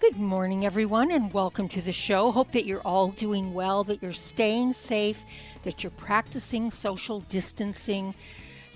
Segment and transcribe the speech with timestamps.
[0.00, 2.30] Good morning, everyone, and welcome to the show.
[2.30, 5.18] Hope that you're all doing well, that you're staying safe,
[5.64, 8.14] that you're practicing social distancing,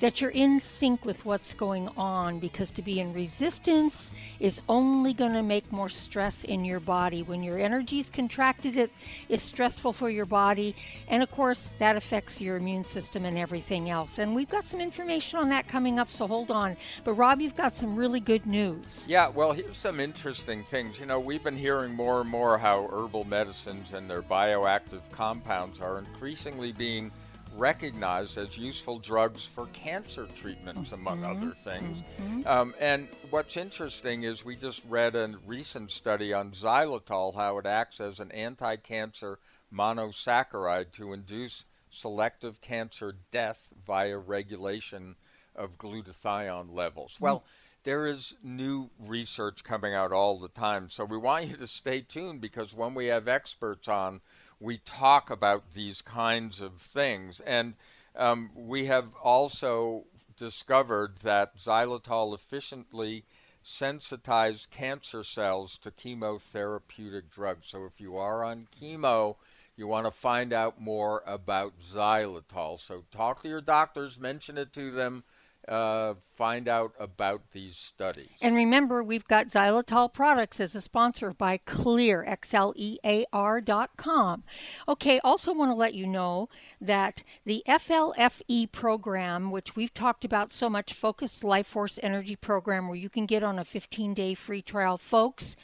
[0.02, 5.14] that you're in sync with what's going on because to be in resistance is only
[5.14, 7.22] going to make more stress in your body.
[7.22, 8.90] When your energy is contracted, it
[9.28, 10.74] is stressful for your body,
[11.06, 14.18] and of course, that affects your immune system and everything else.
[14.18, 16.76] And we've got some information on that coming up, so hold on.
[17.04, 19.06] But Rob, you've got some really good news.
[19.08, 20.98] Yeah, well, here's some interesting things.
[20.98, 25.80] You know, we've been hearing more and more how herbal medicines and their bioactive compounds
[25.80, 27.12] are increasingly being
[27.56, 30.94] recognized as useful drugs for cancer treatments, mm-hmm.
[30.94, 32.02] among other things.
[32.20, 32.46] Mm-hmm.
[32.46, 37.66] Um, and what's interesting is we just read a recent study on xylitol, how it
[37.66, 39.38] acts as an anti cancer
[39.72, 45.16] monosaccharide to induce selective cancer death via regulation
[45.54, 47.14] of glutathione levels.
[47.14, 47.24] Mm-hmm.
[47.24, 47.44] Well,
[47.84, 50.88] there is new research coming out all the time.
[50.88, 54.20] So we want you to stay tuned because when we have experts on,
[54.62, 57.40] we talk about these kinds of things.
[57.40, 57.74] And
[58.14, 60.04] um, we have also
[60.38, 63.24] discovered that xylitol efficiently
[63.62, 67.68] sensitized cancer cells to chemotherapeutic drugs.
[67.68, 69.36] So if you are on chemo,
[69.76, 72.80] you want to find out more about xylitol.
[72.80, 75.24] So talk to your doctors, mention it to them,
[75.68, 78.30] uh, find out about these studies.
[78.40, 84.42] And remember, we've got xylitol products as a sponsor by Xlear, X-L-E-A-R dot com.
[84.88, 86.48] Okay, also want to let you know
[86.80, 92.88] that the FLFE program, which we've talked about so much, Focused Life Force Energy Program,
[92.88, 95.54] where you can get on a 15-day free trial, folks,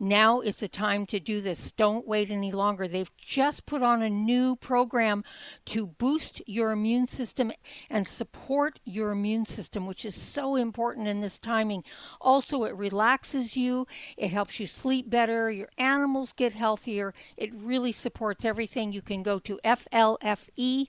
[0.00, 1.72] now is the time to do this.
[1.72, 2.88] Don't wait any longer.
[2.88, 5.22] They've just put on a new program
[5.66, 7.52] to boost your immune system
[7.90, 11.84] and support your immune system, which is so important in this timing.
[12.20, 17.12] Also, it relaxes you, it helps you sleep better, your animals get healthier.
[17.36, 18.92] It really supports everything.
[18.92, 20.88] You can go to flfe.net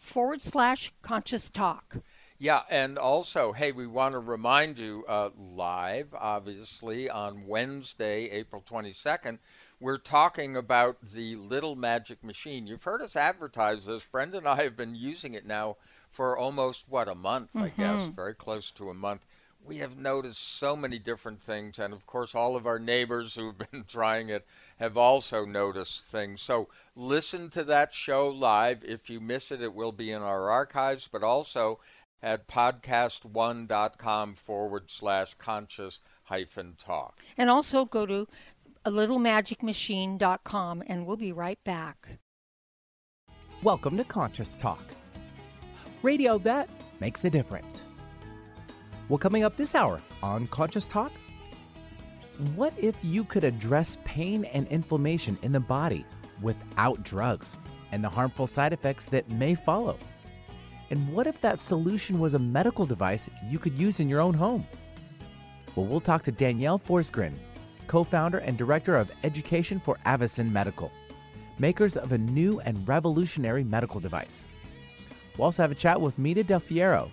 [0.00, 1.98] forward slash conscious talk.
[2.42, 8.64] Yeah, and also, hey, we want to remind you uh, live, obviously, on Wednesday, April
[8.68, 9.38] 22nd,
[9.78, 12.66] we're talking about the Little Magic Machine.
[12.66, 14.04] You've heard us advertise this.
[14.10, 15.76] Brenda and I have been using it now
[16.10, 17.62] for almost, what, a month, mm-hmm.
[17.62, 19.24] I guess, very close to a month.
[19.64, 23.56] We have noticed so many different things, and of course, all of our neighbors who've
[23.70, 24.44] been trying it
[24.80, 26.42] have also noticed things.
[26.42, 28.82] So, listen to that show live.
[28.82, 31.78] If you miss it, it will be in our archives, but also
[32.22, 37.18] at podcast1.com forward slash conscious hyphen talk.
[37.36, 38.28] And also go to
[38.84, 42.18] a littlemagicmachine.com and we'll be right back.
[43.62, 44.82] Welcome to Conscious Talk,
[46.02, 46.68] radio that
[47.00, 47.84] makes a difference.
[49.08, 51.12] Well, coming up this hour on Conscious Talk,
[52.56, 56.04] what if you could address pain and inflammation in the body
[56.40, 57.56] without drugs
[57.92, 59.96] and the harmful side effects that may follow?
[60.92, 64.34] And what if that solution was a medical device you could use in your own
[64.34, 64.66] home?
[65.74, 67.32] Well, we'll talk to Danielle Forsgren,
[67.86, 70.92] co founder and director of education for Avacen Medical,
[71.58, 74.48] makers of a new and revolutionary medical device.
[75.38, 77.10] We'll also have a chat with Mita Del Fierro,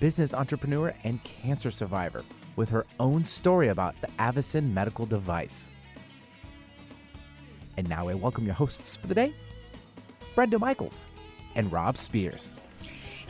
[0.00, 2.24] business entrepreneur and cancer survivor,
[2.56, 5.68] with her own story about the Avacen medical device.
[7.76, 9.34] And now I welcome your hosts for the day,
[10.34, 11.06] Brenda Michaels
[11.56, 12.56] and Rob Spears.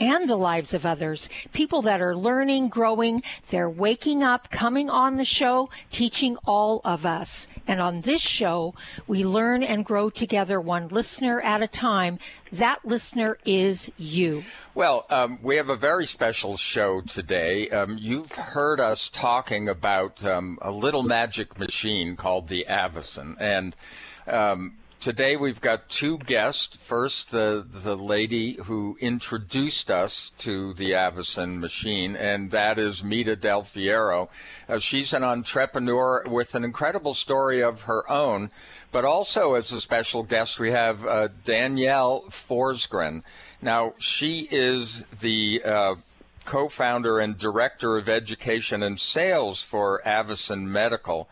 [0.00, 1.28] and the lives of others.
[1.52, 7.04] People that are learning, growing, they're waking up, coming on the show, teaching all of
[7.04, 7.46] us.
[7.66, 8.74] And on this show,
[9.06, 12.18] we learn and grow together one listener at a time.
[12.50, 14.42] That listener is you.
[14.74, 17.68] Well, um, we have a very special show today.
[17.68, 23.36] Um, you've heard us talking about um, a little magic machine called the Avacen.
[23.38, 23.76] And
[24.26, 26.76] um, Today we've got two guests.
[26.76, 33.34] First, the the lady who introduced us to the Avacen machine, and that is Mita
[33.34, 34.28] Del Fierro.
[34.68, 38.50] Uh, she's an entrepreneur with an incredible story of her own,
[38.92, 43.22] but also as a special guest we have uh, Danielle Forsgren.
[43.62, 45.94] Now she is the uh,
[46.44, 51.26] co-founder and director of education and sales for Avacen Medical.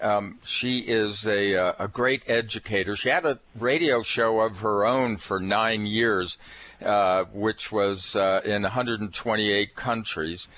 [0.00, 2.96] Um, she is a, uh, a great educator.
[2.96, 6.36] She had a radio show of her own for nine years,
[6.84, 10.48] uh, which was uh, in 128 countries.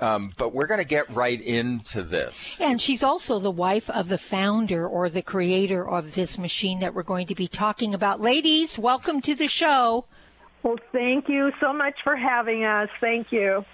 [0.00, 2.58] Um, but we're going to get right into this.
[2.58, 6.94] And she's also the wife of the founder or the creator of this machine that
[6.94, 8.20] we're going to be talking about.
[8.20, 10.06] Ladies, welcome to the show.
[10.62, 12.88] Well, thank you so much for having us.
[13.00, 13.64] Thank you.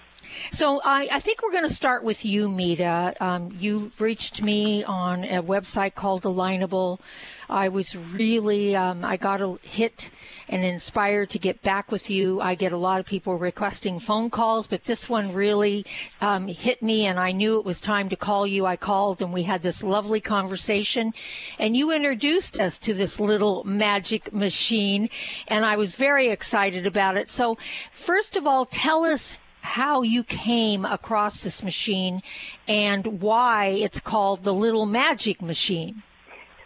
[0.52, 3.14] So I, I think we're going to start with you, Mita.
[3.20, 7.00] Um, you reached me on a website called Alignable.
[7.48, 10.10] I was really, um, I got a hit
[10.48, 12.40] and inspired to get back with you.
[12.40, 15.86] I get a lot of people requesting phone calls, but this one really
[16.20, 18.66] um, hit me, and I knew it was time to call you.
[18.66, 21.12] I called, and we had this lovely conversation,
[21.58, 25.08] and you introduced us to this little magic machine,
[25.48, 27.28] and I was very excited about it.
[27.28, 27.58] So,
[27.92, 32.22] first of all, tell us how you came across this machine
[32.68, 36.04] and why it's called the Little Magic Machine.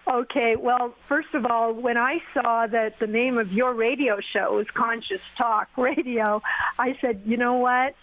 [0.07, 4.57] Okay, well, first of all, when I saw that the name of your radio show
[4.57, 6.43] was Conscious Talk Radio,
[6.79, 7.95] I said, you know what?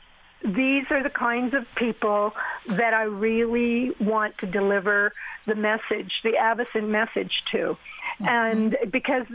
[0.44, 2.34] These are the kinds of people
[2.68, 5.14] that I really want to deliver
[5.46, 7.78] the message, the Avacen message to.
[8.20, 8.28] Mm-hmm.
[8.28, 9.26] And because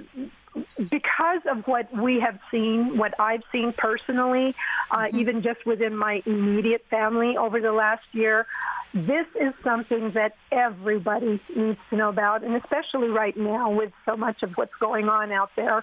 [0.90, 4.54] because of what we have seen, what I've seen personally,
[4.90, 5.18] uh, mm-hmm.
[5.18, 8.46] even just within my immediate family over the last year,
[8.94, 14.16] this is something that everybody needs to know about, and especially right now with so
[14.16, 15.82] much of what's going on out there.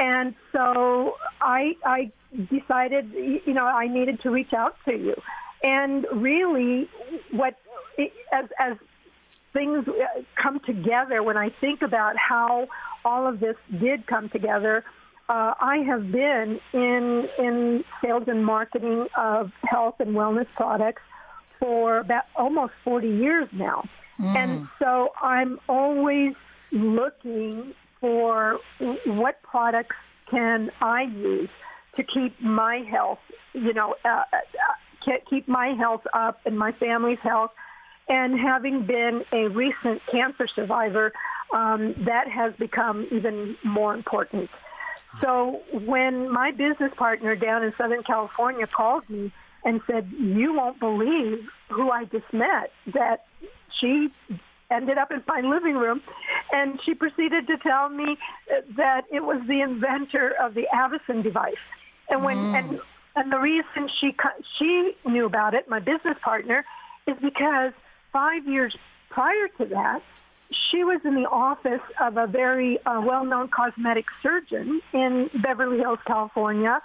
[0.00, 2.10] And so I, I
[2.50, 5.14] decided, you know, I needed to reach out to you.
[5.62, 6.88] And really,
[7.30, 7.56] what
[8.32, 8.78] as as
[9.52, 12.68] things uh, come together, when I think about how
[13.04, 14.84] all of this did come together.
[15.28, 21.02] Uh, I have been in in sales and marketing of health and wellness products
[21.60, 23.84] for about almost 40 years now,
[24.18, 24.34] mm.
[24.36, 26.34] and so I'm always
[26.72, 28.58] looking for
[29.04, 29.96] what products
[30.30, 31.50] can I use
[31.96, 33.18] to keep my health,
[33.52, 37.50] you know, uh, uh, keep my health up and my family's health.
[38.10, 41.12] And having been a recent cancer survivor,
[41.52, 44.50] um, that has become even more important.
[45.20, 49.32] So when my business partner down in Southern California called me
[49.64, 53.26] and said, "You won't believe who I just met," that
[53.80, 54.10] she
[54.70, 56.02] ended up in my living room,
[56.52, 58.18] and she proceeded to tell me
[58.76, 61.54] that it was the inventor of the Avacen device.
[62.08, 62.58] And when mm.
[62.58, 62.80] and
[63.16, 64.14] and the reason she
[64.58, 66.64] she knew about it, my business partner,
[67.06, 67.72] is because
[68.12, 68.76] five years
[69.08, 70.02] prior to that,
[70.70, 75.78] she was in the office of a very uh, well known cosmetic surgeon in Beverly
[75.78, 76.80] Hills, California.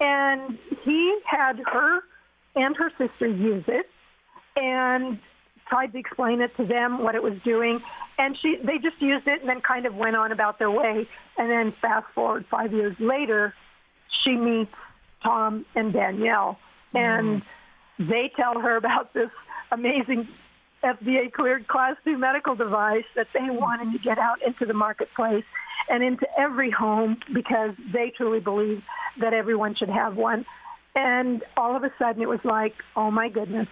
[0.00, 2.00] And he had her
[2.54, 3.88] and her sister use it
[4.56, 5.18] and
[5.68, 7.80] tried to explain it to them what it was doing.
[8.18, 11.08] And she, they just used it and then kind of went on about their way.
[11.38, 13.54] And then fast forward five years later,
[14.22, 14.74] she meets
[15.22, 16.58] Tom and Danielle.
[16.94, 17.00] Mm.
[17.00, 17.42] And
[17.98, 19.30] they tell her about this
[19.70, 20.28] amazing
[20.84, 23.56] FDA cleared class 2 medical device that they mm-hmm.
[23.56, 25.44] wanted to get out into the marketplace
[25.88, 28.82] and into every home because they truly believe
[29.20, 30.44] that everyone should have one.
[30.94, 33.68] And all of a sudden it was like, oh my goodness,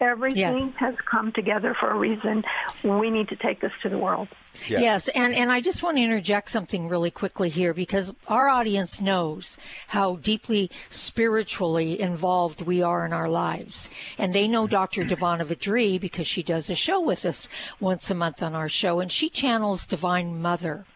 [0.00, 0.70] everything yeah.
[0.78, 2.44] has come together for a reason.
[2.82, 4.28] We need to take this to the world.
[4.68, 4.80] Yes.
[4.80, 9.00] yes, and, and I just want to interject something really quickly here because our audience
[9.00, 9.58] knows
[9.88, 13.90] how deeply spiritually involved we are in our lives.
[14.16, 15.04] And they know Dr.
[15.04, 17.48] Devana Vadri because she does a show with us
[17.80, 20.86] once a month on our show, and she channels Divine Mother.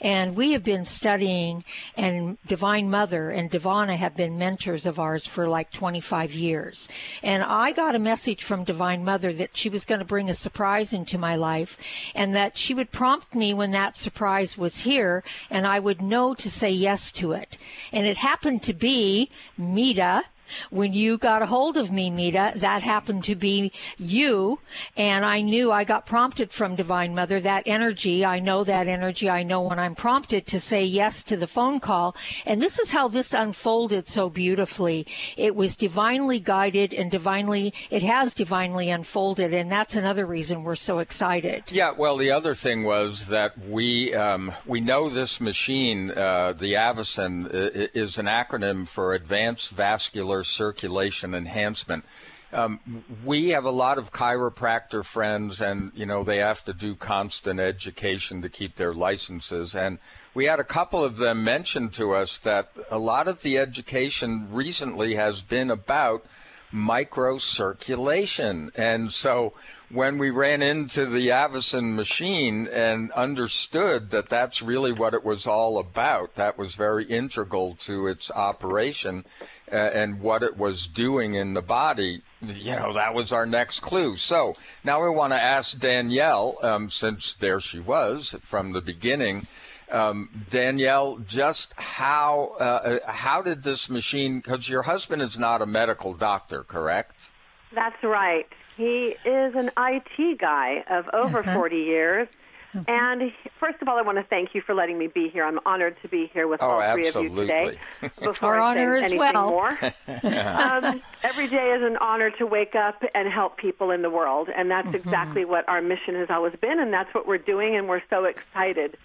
[0.00, 1.64] And we have been studying,
[1.96, 6.88] and Divine Mother and Devana have been mentors of ours for like 25 years.
[7.22, 10.34] And I got a message from Divine Mother that she was going to bring a
[10.34, 11.76] surprise into my life
[12.14, 16.02] and that she would promise prompt me when that surprise was here, and I would
[16.02, 17.56] know to say yes to it.
[17.90, 20.24] And it happened to be Mita
[20.70, 24.58] when you got a hold of me, Mita, that happened to be you.
[24.96, 28.24] And I knew I got prompted from Divine Mother, that energy.
[28.24, 29.28] I know that energy.
[29.28, 32.16] I know when I'm prompted to say yes to the phone call.
[32.46, 35.06] And this is how this unfolded so beautifully.
[35.36, 39.52] It was divinely guided and divinely, it has divinely unfolded.
[39.52, 41.64] And that's another reason we're so excited.
[41.68, 46.74] Yeah, well, the other thing was that we, um, we know this machine, uh, the
[46.74, 47.48] Avacen,
[47.94, 52.04] is an acronym for Advanced Vascular Circulation Enhancement.
[52.50, 56.94] Um, we have a lot of chiropractor friends, and you know they have to do
[56.94, 59.74] constant education to keep their licenses.
[59.74, 59.98] And
[60.32, 64.48] we had a couple of them mention to us that a lot of the education
[64.50, 66.24] recently has been about
[66.72, 68.70] microcirculation.
[68.76, 69.54] And so
[69.90, 75.46] when we ran into the Avacen machine and understood that that's really what it was
[75.46, 79.24] all about, that was very integral to its operation
[79.72, 83.80] uh, and what it was doing in the body, you know, that was our next
[83.80, 84.16] clue.
[84.16, 89.46] So now we want to ask Danielle, um, since there she was from the beginning.
[89.90, 94.40] Um, Danielle, just how uh, uh how did this machine?
[94.40, 97.30] Because your husband is not a medical doctor, correct?
[97.74, 98.46] That's right.
[98.76, 101.54] He is an IT guy of over uh-huh.
[101.54, 102.28] 40 years.
[102.74, 102.84] Uh-huh.
[102.86, 105.42] And first of all, I want to thank you for letting me be here.
[105.42, 107.42] I'm honored to be here with oh, all three absolutely.
[107.44, 108.10] of you today.
[108.22, 109.50] Before Our I honor say as anything well.
[109.50, 109.70] more,
[110.22, 114.50] um, every day is an honor to wake up and help people in the world,
[114.54, 114.96] and that's mm-hmm.
[114.96, 118.24] exactly what our mission has always been, and that's what we're doing, and we're so
[118.24, 118.98] excited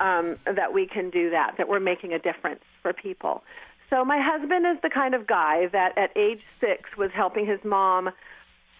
[0.00, 3.44] um, that we can do that, that we're making a difference for people.
[3.90, 7.62] So my husband is the kind of guy that at age six was helping his
[7.64, 8.10] mom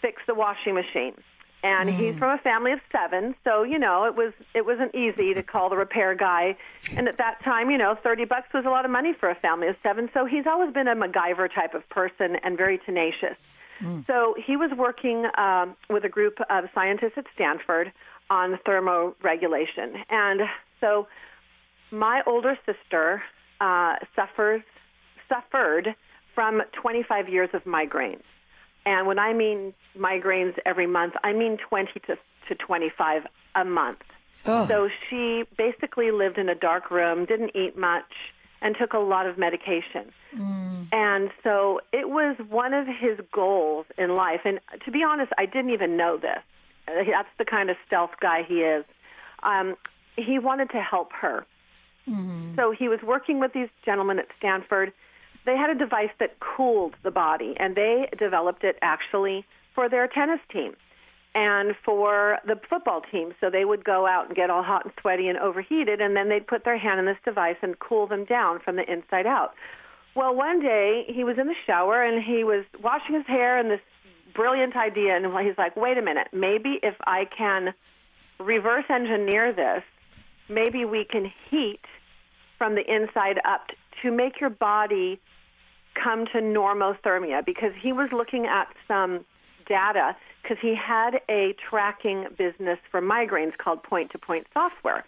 [0.00, 1.14] fix the washing machine.
[1.62, 1.97] And mm.
[1.97, 5.42] he's from a family of seven, so you know it was it wasn't easy to
[5.42, 6.59] call the repair guy.
[6.94, 9.35] And at that time, you know, thirty bucks was a lot of money for a
[9.35, 10.11] family of seven.
[10.12, 13.38] So he's always been a MacGyver type of person and very tenacious.
[13.80, 14.06] Mm.
[14.06, 17.92] So he was working um, with a group of scientists at Stanford
[18.28, 20.42] on thermoregulation, and
[20.84, 21.06] so
[21.90, 23.22] my older sister
[23.60, 24.62] uh, suffers
[25.28, 25.94] suffered
[26.34, 28.22] from 25 years of migraines.
[28.84, 34.02] And when I mean migraines every month, I mean 20 to, to 25 a month.
[34.44, 34.66] Oh.
[34.68, 38.12] So she basically lived in a dark room, didn't eat much,
[38.60, 40.12] and took a lot of medication.
[40.36, 40.92] Mm.
[40.92, 44.40] And so it was one of his goals in life.
[44.44, 46.42] And to be honest, I didn't even know this.
[46.86, 48.84] That's the kind of stealth guy he is.
[49.42, 49.76] Um,
[50.16, 51.47] he wanted to help her.
[52.09, 52.54] Mm-hmm.
[52.56, 54.92] So he was working with these gentlemen at Stanford.
[55.44, 59.44] They had a device that cooled the body, and they developed it actually
[59.75, 60.75] for their tennis team
[61.35, 63.35] and for the football team.
[63.40, 66.28] So they would go out and get all hot and sweaty and overheated, and then
[66.28, 69.54] they'd put their hand in this device and cool them down from the inside out.
[70.14, 73.71] Well, one day he was in the shower and he was washing his hair, and
[73.71, 73.80] this
[74.33, 77.75] brilliant idea, and he's like, wait a minute, maybe if I can
[78.38, 79.83] reverse engineer this
[80.48, 81.80] maybe we can heat
[82.58, 83.70] from the inside up
[84.02, 85.20] to make your body
[85.94, 89.24] come to normothermia because he was looking at some
[89.66, 95.04] data because he had a tracking business for migraines called point to point software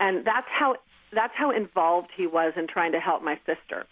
[0.00, 0.76] and that's how
[1.12, 3.86] that's how involved he was in trying to help my sister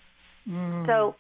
[0.49, 0.87] mm.
[0.87, 1.15] so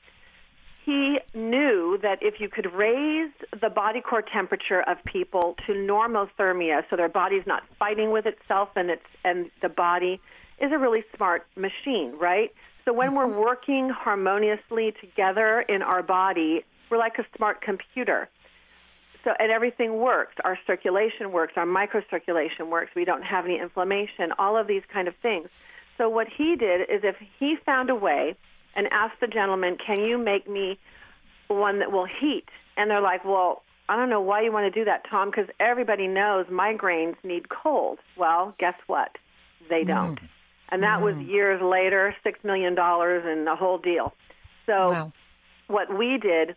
[0.84, 6.84] he knew that if you could raise the body core temperature of people to normothermia,
[6.90, 10.20] so their body's not fighting with itself, and it's and the body
[10.60, 12.52] is a really smart machine, right?
[12.84, 13.38] So when we're mm-hmm.
[13.38, 18.28] working harmoniously together in our body, we're like a smart computer.
[19.22, 20.34] So and everything works.
[20.44, 21.52] Our circulation works.
[21.56, 22.92] Our microcirculation works.
[22.96, 24.32] We don't have any inflammation.
[24.36, 25.48] All of these kind of things.
[25.96, 28.34] So what he did is if he found a way
[28.74, 30.78] and asked the gentleman, "Can you make me
[31.48, 34.80] one that will heat?" And they're like, "Well, I don't know why you want to
[34.80, 39.16] do that, Tom, because everybody knows migraines need cold." Well, guess what?
[39.68, 40.20] They don't.
[40.20, 40.28] Mm.
[40.70, 41.02] And that mm.
[41.02, 44.14] was years later, six million dollars and the whole deal.
[44.66, 45.12] So, wow.
[45.66, 46.56] what we did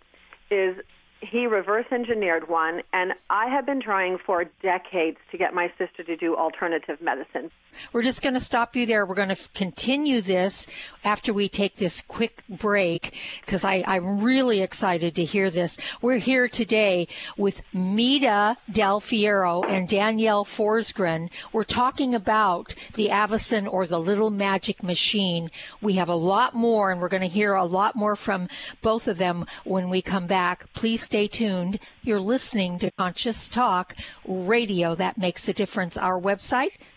[0.49, 0.77] is
[1.21, 6.03] he reverse engineered one, and I have been trying for decades to get my sister
[6.03, 7.51] to do alternative medicine.
[7.93, 9.05] We're just going to stop you there.
[9.05, 10.67] We're going to continue this
[11.03, 13.13] after we take this quick break
[13.45, 15.77] because I'm really excited to hear this.
[16.01, 21.29] We're here today with Mita Del Fierro and Danielle Forsgren.
[21.53, 25.51] We're talking about the Avacen or the Little Magic Machine.
[25.81, 28.47] We have a lot more, and we're going to hear a lot more from
[28.81, 30.71] both of them when we come back.
[30.73, 31.79] Please stay tuned.
[32.03, 33.95] You're listening to Conscious Talk
[34.27, 35.97] Radio that makes a difference.
[35.97, 36.77] Our website,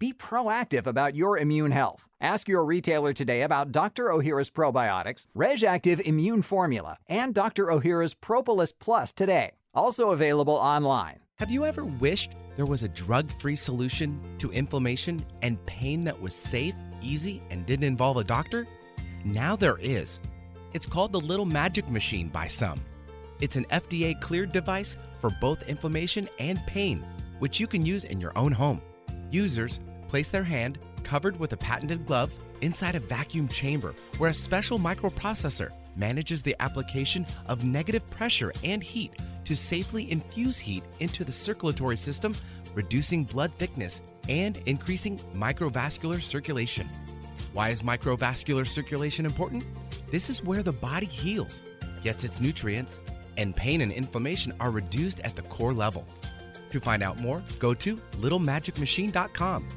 [0.00, 2.06] Be proactive about your immune health.
[2.22, 4.04] Ask your retailer today about Dr.
[4.04, 7.66] Ohhira's probiotics, RegActive Immune Formula, and Dr.
[7.66, 9.50] Ohhira's Propolis Plus today.
[9.74, 11.18] Also available online.
[11.38, 16.18] Have you ever wished there was a drug free solution to inflammation and pain that
[16.18, 18.66] was safe, easy, and didn't involve a doctor?
[19.26, 20.18] Now there is.
[20.72, 22.80] It's called the Little Magic Machine by some.
[23.42, 27.04] It's an FDA cleared device for both inflammation and pain,
[27.38, 28.80] which you can use in your own home.
[29.30, 29.78] Users
[30.10, 34.76] place their hand, covered with a patented glove, inside a vacuum chamber where a special
[34.76, 39.12] microprocessor manages the application of negative pressure and heat
[39.44, 42.34] to safely infuse heat into the circulatory system,
[42.74, 46.88] reducing blood thickness and increasing microvascular circulation.
[47.52, 49.64] Why is microvascular circulation important?
[50.10, 51.64] This is where the body heals,
[52.02, 52.98] gets its nutrients,
[53.36, 56.04] and pain and inflammation are reduced at the core level.
[56.70, 59.68] To find out more, go to littlemagicmachine.com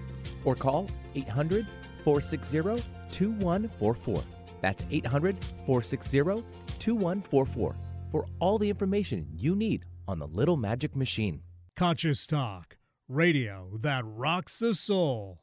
[0.45, 1.67] or call 800
[2.03, 4.23] 460 2144.
[4.62, 6.43] That's 800 460
[6.79, 7.75] 2144
[8.12, 11.41] for all the information you need on the Little Magic Machine.
[11.75, 15.42] Conscious Talk, radio that rocks the soul.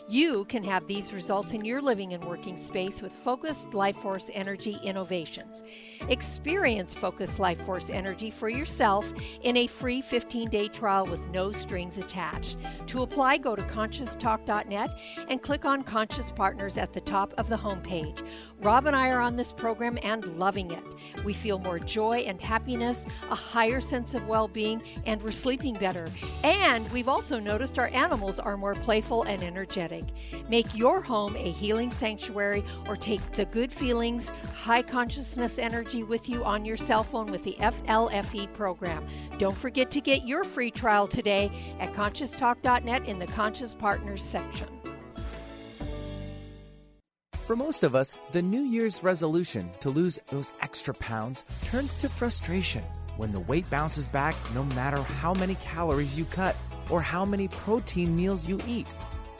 [0.11, 4.29] You can have these results in your living and working space with focused Life Force
[4.33, 5.63] Energy innovations.
[6.09, 9.13] Experience focused Life Force Energy for yourself
[9.43, 12.57] in a free 15 day trial with no strings attached.
[12.87, 14.89] To apply, go to conscioustalk.net
[15.29, 18.21] and click on Conscious Partners at the top of the homepage.
[18.59, 20.87] Rob and I are on this program and loving it.
[21.23, 25.75] We feel more joy and happiness, a higher sense of well being, and we're sleeping
[25.75, 26.07] better.
[26.43, 30.00] And we've also noticed our animals are more playful and energetic.
[30.49, 36.27] Make your home a healing sanctuary or take the good feelings, high consciousness energy with
[36.27, 39.05] you on your cell phone with the FLFE program.
[39.37, 44.67] Don't forget to get your free trial today at conscioustalk.net in the Conscious Partners section.
[47.51, 52.07] For most of us, the New Year's resolution to lose those extra pounds turns to
[52.07, 52.83] frustration
[53.17, 56.55] when the weight bounces back no matter how many calories you cut
[56.89, 58.87] or how many protein meals you eat.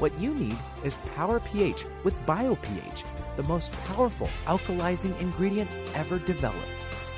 [0.00, 3.04] What you need is Power pH with BioPH,
[3.36, 6.64] the most powerful alkalizing ingredient ever developed.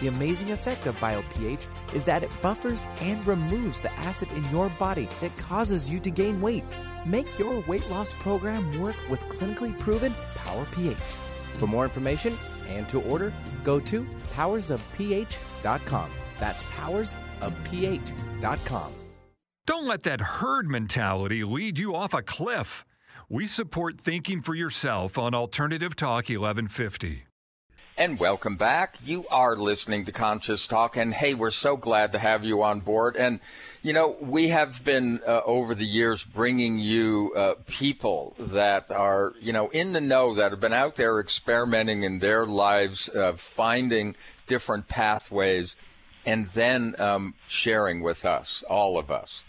[0.00, 4.68] The amazing effect of BioPH is that it buffers and removes the acid in your
[4.70, 6.64] body that causes you to gain weight.
[7.06, 10.96] Make your weight loss program work with clinically proven Power pH.
[11.58, 12.34] For more information
[12.68, 16.10] and to order, go to powersofph.com.
[16.36, 18.92] That's powersofph.com.
[19.64, 22.84] Don't let that herd mentality lead you off a cliff.
[23.28, 27.26] We support thinking for yourself on Alternative Talk 1150.
[27.96, 28.96] And welcome back.
[29.04, 32.80] You are listening to Conscious Talk, and hey, we're so glad to have you on
[32.80, 33.14] board.
[33.16, 33.38] And
[33.82, 39.32] you know, we have been uh, over the years bringing you uh, people that are,
[39.38, 43.34] you know, in the know that have been out there experimenting in their lives, uh,
[43.34, 44.16] finding
[44.48, 45.76] different pathways,
[46.26, 49.44] and then um, sharing with us, all of us.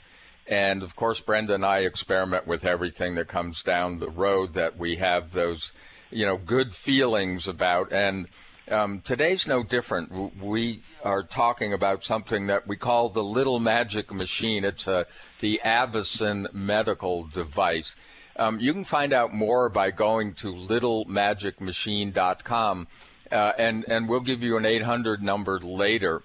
[0.47, 4.77] And of course, Brenda and I experiment with everything that comes down the road that
[4.77, 5.71] we have those
[6.13, 7.91] you know, good feelings about.
[7.91, 8.27] And
[8.69, 10.39] um, today's no different.
[10.41, 14.63] We are talking about something that we call the little magic machine.
[14.63, 15.07] It's a,
[15.39, 17.95] the Avacen medical device.
[18.35, 22.87] Um, you can find out more by going to littlemagicmachine.com,
[23.31, 26.23] uh, and and we'll give you an 800 number later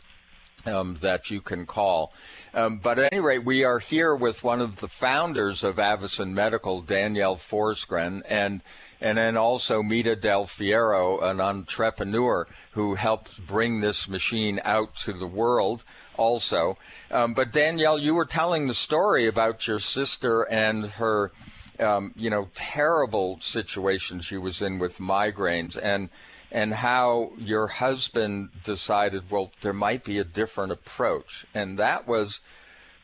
[0.67, 2.13] um, that you can call.
[2.55, 6.33] Um, but at any rate, we are here with one of the founders of Avacen
[6.33, 8.63] Medical, Danielle Forsgren, and
[9.01, 15.13] and then also Mita Del Fierro, an entrepreneur who helped bring this machine out to
[15.13, 15.85] the world
[16.17, 16.77] also.
[17.11, 21.31] Um, but Danielle, you were telling the story about your sister and her,
[21.79, 26.09] um, you know, terrible situation she was in with migraines and
[26.51, 31.47] and how your husband decided, well, there might be a different approach.
[31.55, 32.41] And that was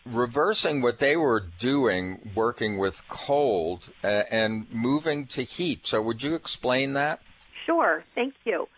[0.07, 5.87] reversing what they were doing, working with cold uh, and moving to heat.
[5.87, 7.21] So, would you explain that?
[7.67, 8.69] Sure, thank you.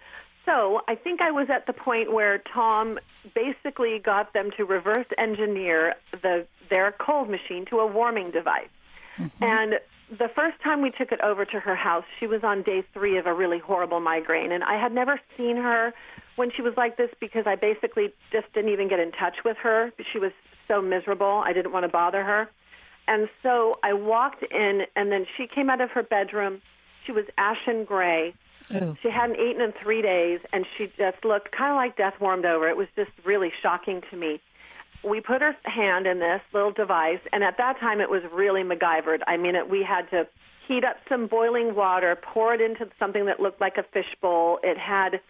[0.44, 2.98] So, I think I was at the point where Tom
[3.34, 8.68] basically got them to reverse engineer the their cold machine to a warming device.
[9.18, 9.44] Mm-hmm.
[9.44, 12.84] And the first time we took it over to her house, she was on day
[12.92, 14.52] three of a really horrible migraine.
[14.52, 15.92] And I had never seen her
[16.36, 19.56] when she was like this because I basically just didn't even get in touch with
[19.62, 19.92] her.
[20.12, 20.32] She was
[20.68, 21.42] so miserable.
[21.44, 22.48] I didn't want to bother her.
[23.08, 26.60] And so I walked in, and then she came out of her bedroom.
[27.04, 28.34] She was ashen gray.
[28.74, 28.96] Oh.
[29.00, 32.44] She hadn't eaten in three days, and she just looked kind of like death warmed
[32.44, 32.68] over.
[32.68, 34.40] It was just really shocking to me
[35.02, 38.62] we put her hand in this little device, and at that time it was really
[38.62, 39.20] MacGyvered.
[39.26, 40.26] I mean, it, we had to
[40.66, 44.58] heat up some boiling water, pour it into something that looked like a fishbowl.
[44.62, 45.20] It had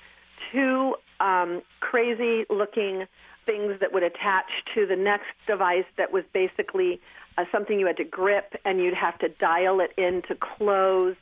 [0.52, 3.06] two um, crazy looking
[3.44, 7.00] things that would attach to the next device that was basically
[7.38, 11.14] uh, something you had to grip, and you'd have to dial it in to close.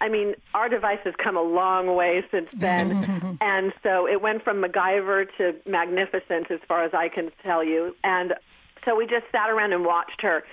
[0.00, 3.38] I mean, our device has come a long way since then.
[3.40, 7.94] and so it went from MacGyver to magnificent, as far as I can tell you.
[8.04, 8.34] And
[8.84, 10.44] so we just sat around and watched her.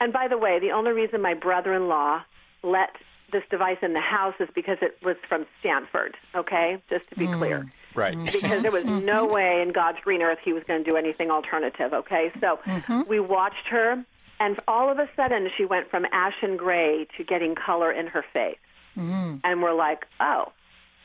[0.00, 2.22] And by the way, the only reason my brother in law
[2.62, 2.90] let
[3.32, 6.82] this device in the house is because it was from Stanford, okay?
[6.90, 7.38] Just to be mm.
[7.38, 7.72] clear.
[7.94, 8.16] Right.
[8.32, 11.30] Because there was no way in God's green earth he was going to do anything
[11.30, 12.32] alternative, okay?
[12.40, 13.02] So mm-hmm.
[13.08, 14.04] we watched her,
[14.38, 18.24] and all of a sudden she went from ashen gray to getting color in her
[18.32, 18.58] face.
[18.96, 19.36] Mm-hmm.
[19.44, 20.52] And we're like, oh,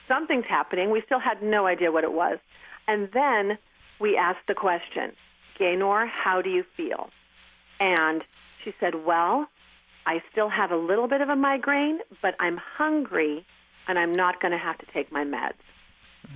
[0.08, 0.92] something's happening.
[0.92, 2.38] We still had no idea what it was.
[2.88, 3.58] And then
[4.00, 5.14] we asked the question,
[5.58, 7.10] Gaynor, how do you feel?
[7.80, 8.24] And
[8.64, 9.48] she said, well,
[10.06, 13.46] I still have a little bit of a migraine, but I'm hungry
[13.88, 15.54] and I'm not going to have to take my meds.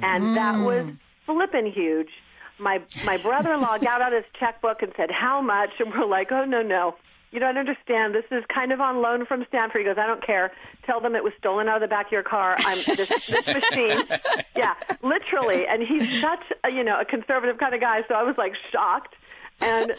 [0.02, 0.36] And mm.
[0.36, 0.88] that was
[1.26, 2.10] flippin' huge.
[2.60, 6.46] My my brother-in-law got out his checkbook and said, "How much?" And we're like, "Oh
[6.46, 6.96] no, no
[7.32, 8.16] you don't understand.
[8.16, 9.82] This is kind of on loan from Stanford.
[9.82, 10.52] He goes, I don't care.
[10.86, 12.56] Tell them it was stolen out of the back of your car.
[12.58, 14.04] I'm this, this machine.
[14.56, 15.68] Yeah, literally.
[15.68, 18.02] And he's such a, you know, a conservative kind of guy.
[18.08, 19.16] So I was like shocked.
[19.62, 19.94] And,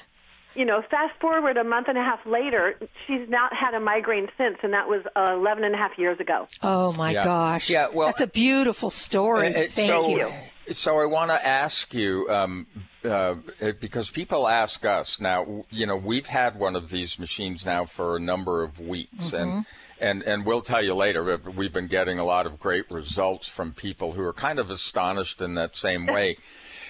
[0.54, 2.74] you know, fast forward a month and a half later,
[3.06, 4.58] she's not had a migraine since.
[4.62, 6.48] And that was uh, 11 and a half years ago.
[6.62, 7.24] Oh my yeah.
[7.24, 7.70] gosh.
[7.70, 7.88] Yeah.
[7.94, 9.52] Well, that's a beautiful story.
[9.52, 10.32] Thank so, you.
[10.72, 12.66] So I want to ask you, um,
[13.04, 13.36] uh,
[13.80, 18.16] because people ask us now, you know, we've had one of these machines now for
[18.16, 19.36] a number of weeks, mm-hmm.
[19.36, 19.66] and
[20.00, 21.38] and and we'll tell you later.
[21.56, 25.40] We've been getting a lot of great results from people who are kind of astonished
[25.40, 26.36] in that same way.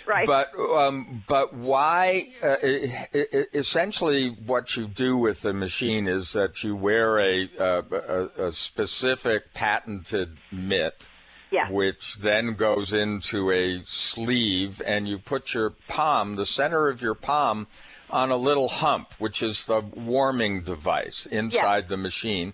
[0.06, 0.26] right.
[0.26, 2.26] But um, but why?
[2.42, 2.56] Uh,
[3.54, 8.52] essentially, what you do with the machine is that you wear a, uh, a, a
[8.52, 11.04] specific patented mitt
[11.50, 11.70] yeah.
[11.70, 17.14] which then goes into a sleeve, and you put your palm, the center of your
[17.14, 17.66] palm,
[18.08, 21.88] on a little hump, which is the warming device inside yeah.
[21.88, 22.52] the machine.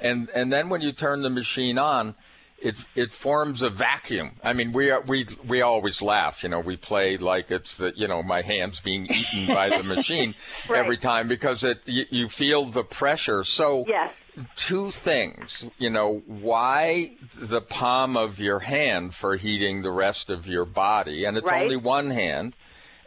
[0.00, 2.14] And and then when you turn the machine on,
[2.60, 4.32] it it forms a vacuum.
[4.42, 6.42] I mean, we are, we we always laugh.
[6.42, 9.82] You know, we play like it's the you know my hands being eaten by the
[9.96, 10.34] machine
[10.68, 10.78] right.
[10.78, 13.44] every time because it you, you, feel the pressure.
[13.44, 14.12] So yes.
[14.56, 15.66] Two things.
[15.78, 21.24] You know, why the palm of your hand for heating the rest of your body,
[21.24, 21.62] and it's right.
[21.62, 22.56] only one hand,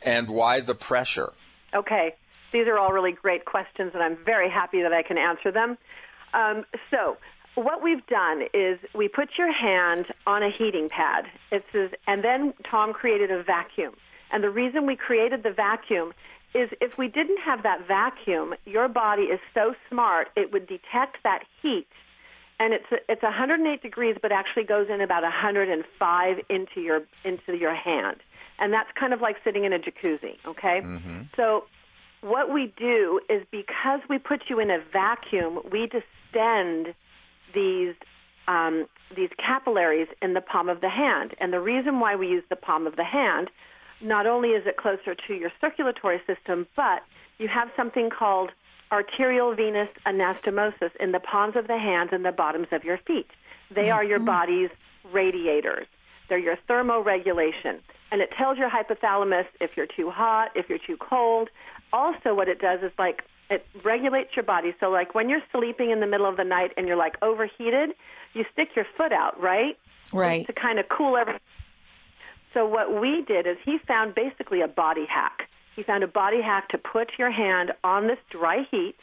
[0.01, 1.33] and why the pressure?
[1.73, 2.15] Okay,
[2.51, 5.77] these are all really great questions, and I'm very happy that I can answer them.
[6.33, 7.17] Um, so
[7.55, 11.25] what we've done is we put your hand on a heating pad.
[11.51, 13.95] It says, and then Tom created a vacuum.
[14.33, 16.13] And the reason we created the vacuum
[16.53, 21.17] is if we didn't have that vacuum, your body is so smart it would detect
[21.23, 21.87] that heat,
[22.59, 27.73] and it's it's 108 degrees, but actually goes in about 105 into your into your
[27.73, 28.17] hand,
[28.59, 30.35] and that's kind of like sitting in a jacuzzi.
[30.45, 31.21] Okay, mm-hmm.
[31.35, 31.65] so
[32.21, 36.93] what we do is because we put you in a vacuum, we distend
[37.53, 37.95] these
[38.47, 41.33] um, these capillaries in the palm of the hand.
[41.39, 43.49] And the reason why we use the palm of the hand,
[44.03, 47.03] not only is it closer to your circulatory system, but
[47.37, 48.51] you have something called
[48.91, 53.27] arterial venous anastomosis in the palms of the hands and the bottoms of your feet.
[53.73, 54.25] They are your mm-hmm.
[54.25, 54.69] body's
[55.11, 55.87] radiators.
[56.29, 57.79] They're your thermoregulation.
[58.11, 61.49] And it tells your hypothalamus if you're too hot, if you're too cold.
[61.91, 64.75] Also, what it does is like it regulates your body.
[64.79, 67.91] So, like when you're sleeping in the middle of the night and you're like overheated,
[68.33, 69.77] you stick your foot out, right?
[70.11, 70.45] Right.
[70.45, 71.41] To kind of cool everything.
[72.53, 75.49] So, what we did is he found basically a body hack.
[75.75, 78.95] He found a body hack to put your hand on this dry heat,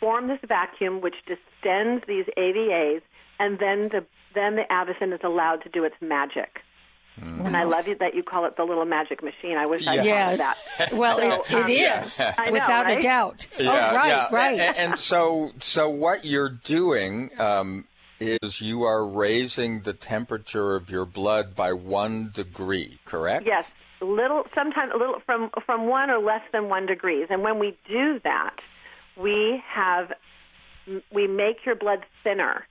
[0.00, 3.02] form this vacuum which distends these AVAs,
[3.38, 6.60] and then the then the Avacen is allowed to do its magic.
[7.22, 9.58] And I love you that you call it the little magic machine.
[9.58, 10.32] I wish I thought Yes.
[10.32, 10.92] of that.
[10.94, 11.70] Well, So, it, it um,
[12.06, 13.46] is, I know, without a doubt.
[13.60, 14.28] Yeah, oh, right, yeah.
[14.34, 14.58] right.
[14.58, 17.84] A- And, so, so what you're doing um,
[18.22, 23.46] is you are raising the temperature of your blood by one degree, correct?
[23.46, 23.64] Yes,
[24.00, 27.28] little sometimes a little from from one or less than one degrees.
[27.30, 28.56] And when we do that,
[29.16, 30.12] we have
[31.12, 32.66] we make your blood thinner.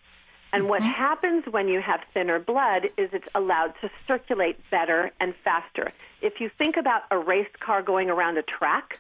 [0.54, 0.92] And what mm-hmm.
[0.92, 5.94] happens when you have thinner blood is it's allowed to circulate better and faster.
[6.22, 9.00] If you think about a race car going around a track,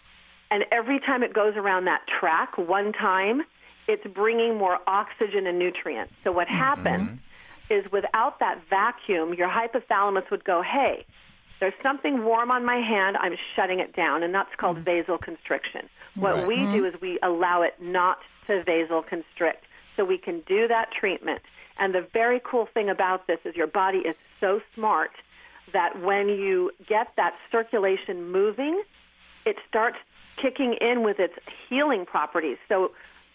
[0.50, 3.42] and every time it goes around that track one time,
[3.92, 6.14] it's bringing more oxygen and nutrients.
[6.24, 6.58] So what mm-hmm.
[6.58, 7.20] happens
[7.70, 11.06] is without that vacuum, your hypothalamus would go, hey,
[11.60, 15.12] there's something warm on my hand, I'm shutting it down, and that's called mm-hmm.
[15.12, 15.88] vasoconstriction.
[16.16, 16.48] What Right.
[16.48, 16.96] we do mm-hmm.
[16.96, 19.64] is we allow it not to vasoconstrict,
[19.96, 21.42] so we can do that treatment.
[21.78, 25.12] And the very cool thing about this is your body is so smart
[25.74, 28.84] that when you get that circulation moving,
[29.46, 29.98] it starts
[30.42, 31.34] kicking in with its
[31.70, 32.58] healing properties.
[32.68, 32.92] So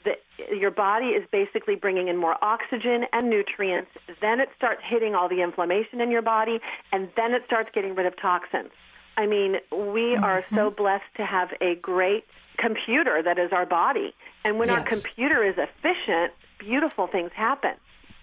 [0.06, 3.90] the, your body is basically bringing in more oxygen and nutrients.
[4.20, 6.60] Then it starts hitting all the inflammation in your body,
[6.92, 8.70] and then it starts getting rid of toxins.
[9.18, 10.76] I mean, we are so mm-hmm.
[10.76, 12.24] blessed to have a great
[12.58, 14.14] computer that is our body.
[14.44, 17.74] And when our computer is efficient, beautiful things happen.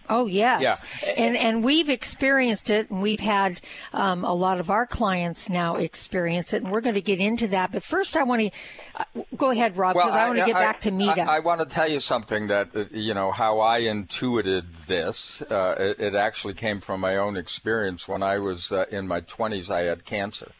[0.09, 1.11] Oh yes, Yeah.
[1.15, 3.61] and and we've experienced it, and we've had
[3.93, 7.47] um, a lot of our clients now experience it, and we're going to get into
[7.49, 7.71] that.
[7.71, 8.51] But first, I want to
[8.95, 11.21] uh, go ahead, Rob, because I, want to get back to Mita.
[11.21, 15.41] I, I want to tell you something that uh, you know how I intuited this.
[15.43, 19.21] Uh, it, it actually came from my own experience when I was uh, in my
[19.21, 19.69] 20s.
[19.69, 20.51] I had cancer,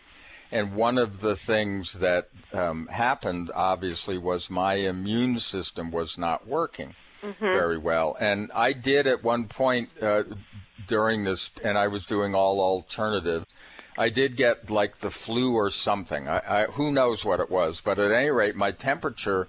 [0.54, 6.48] and one of the things that um, happened, obviously, was my immune system was not
[6.48, 6.96] working
[7.40, 8.18] very well.
[8.20, 10.24] And I did at one point uh,
[10.88, 13.46] during this, and I was doing all alternative.
[13.98, 16.28] I did get like the flu or something.
[16.28, 19.48] I, I, who knows what it was, but at any rate, my temperature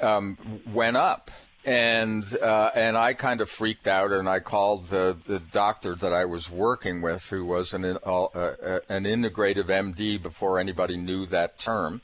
[0.00, 1.30] um, went up,
[1.64, 6.12] and uh, and I kind of freaked out, and I called the, the doctor that
[6.12, 11.26] I was working with, who was an uh, uh, an integrative MD before anybody knew
[11.26, 12.02] that term.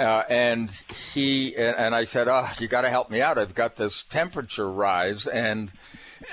[0.00, 0.70] Uh, and
[1.12, 3.36] he and, I said, "Oh, you got to help me out.
[3.36, 5.70] I've got this temperature rise, and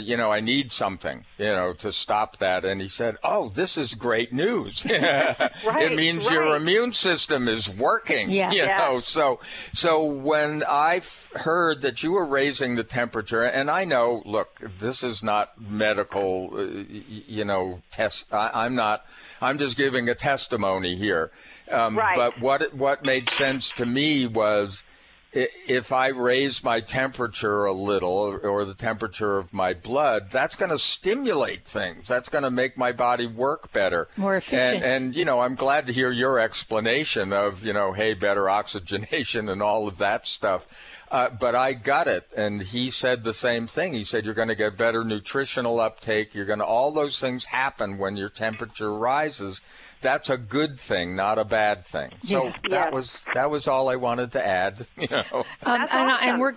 [0.00, 3.76] you know, I need something, you know, to stop that." And he said, "Oh, this
[3.76, 4.82] is great news.
[4.88, 8.30] it means your immune system is working.
[8.30, 8.50] Yeah.
[8.50, 8.78] you Yeah.
[8.78, 9.40] know." So,
[9.72, 14.60] so when I f- heard that you were raising the temperature, and I know, look,
[14.78, 16.84] this is not medical, uh,
[17.28, 18.32] you know, test.
[18.32, 19.04] I, I'm not.
[19.40, 21.30] I'm just giving a testimony here.
[21.70, 22.16] Um, Right.
[22.16, 24.89] But what what made sense to me was i-
[25.32, 30.70] if I raise my temperature a little or, the temperature of my blood, that's going
[30.70, 32.08] to stimulate things.
[32.08, 34.08] That's going to make my body work better.
[34.16, 34.82] More efficient.
[34.82, 38.50] And, and, you know, I'm glad to hear your explanation of, you know, hey, better
[38.50, 40.66] oxygenation and all of that stuff.
[41.10, 42.28] Uh, but I got it.
[42.36, 43.94] And he said the same thing.
[43.94, 46.34] He said, you're going to get better nutritional uptake.
[46.36, 49.60] You're going to, all those things happen when your temperature rises.
[50.02, 52.10] That's a good thing, not a bad thing.
[52.24, 52.52] So Yeah.
[52.70, 52.92] that Yes.
[52.92, 54.86] was that was all I wanted to add.
[54.96, 55.24] You know.
[55.32, 55.44] Um,
[55.80, 56.28] That's and, I- awesome.
[56.28, 56.54] and we're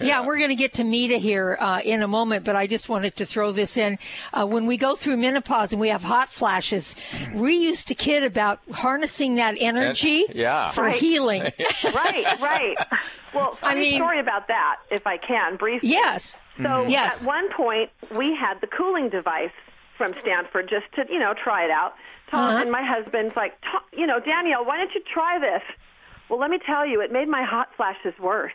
[0.00, 2.88] yeah, we're going to get to Mita here uh, in a moment, but I just
[2.88, 3.98] wanted to throw this in.
[4.32, 6.94] Uh, when we go through menopause and we have hot flashes,
[7.34, 10.70] we used to kid about harnessing that energy yeah.
[10.70, 10.96] for Right.
[10.96, 11.42] healing.
[11.84, 12.76] right, right.
[13.34, 15.90] Well, I funny mean- story about that, if I can, briefly.
[15.90, 16.36] yes.
[16.60, 17.22] So Yes.
[17.22, 19.52] at one point, we had the cooling device
[19.96, 21.94] from Stanford just to, you know, try it out.
[22.30, 22.62] Tom Uh-huh.
[22.62, 23.54] and my husband's like,
[23.92, 25.62] you know, Danielle, why don't you try this?
[26.28, 28.52] Well, let me tell you, it made my hot flashes worse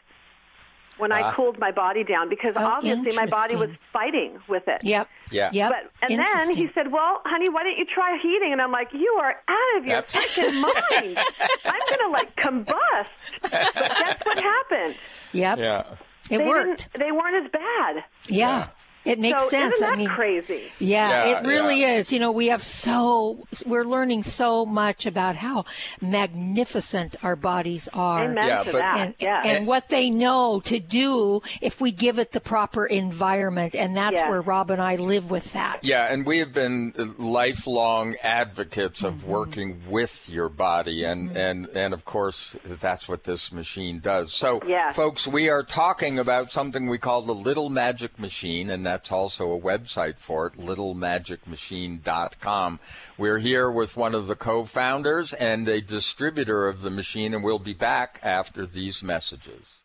[0.98, 1.34] when I Ah.
[1.34, 4.84] cooled my body down because Oh, obviously my body was fighting with it.
[4.84, 5.08] Yep.
[5.32, 5.50] Yeah.
[5.52, 5.72] Yep.
[5.72, 8.94] But and then he said, "Well, honey, why don't you try heating?" And I'm like,
[8.94, 11.18] "You are out of your That's- freaking mind!
[11.66, 13.08] I'm gonna like combust."
[13.42, 14.96] But that's what happened.
[15.34, 15.58] Yep.
[15.58, 15.84] Yeah.
[16.30, 16.90] It they worked.
[16.98, 18.04] They weren't as bad.
[18.28, 18.68] Yeah.
[19.06, 19.76] It makes so sense.
[19.76, 20.64] Isn't that I mean, crazy?
[20.80, 21.96] Yeah, Yeah, it really yeah.
[21.98, 22.12] is.
[22.12, 25.66] You know, we have so we're learning so much about how
[26.02, 28.24] magnificent our bodies are.
[28.26, 28.98] Amen Yeah, to but- that.
[29.00, 29.42] And, yeah.
[29.46, 33.76] and what they know to do if we give it the proper environment.
[33.76, 34.30] And that's Yes.
[34.30, 35.80] where Rob and I live with that.
[35.84, 39.30] Yeah, and we have been lifelong advocates of Mm-hmm.
[39.32, 44.34] working with your body, and and and of course that's what this machine does.
[44.34, 44.96] So, Yes.
[44.96, 49.54] folks, we are talking about something we call the Little Magic Machine, and that's also
[49.54, 52.80] a website for it, littlemagicmachine.com.
[53.18, 57.60] We're here with one of the co-founders and a distributor of the machine, and we'll
[57.60, 59.82] be back after these messages.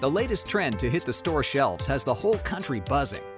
[0.00, 3.22] The latest trend to hit the store shelves has the whole country buzzing.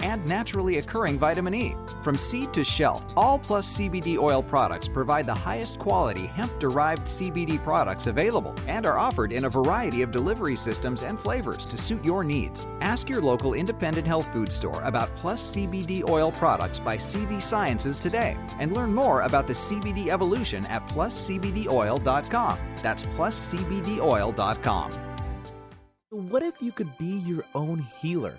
[0.00, 1.76] and naturally occurring vitamin E.
[2.02, 7.02] From seed to shelf, all Plus CBD Oil products provide the highest quality hemp derived
[7.02, 11.76] CBD products available and are offered in a variety of delivery systems and flavors to
[11.76, 12.66] suit your needs.
[12.80, 17.98] Ask your local independent health food store about Plus CBD Oil products by CV Sciences
[17.98, 22.58] today and learn more about the CBD evolution at pluscbdoil.com.
[22.82, 24.90] That's pluscbdoil.com.
[26.10, 28.38] What if you could be your own healer?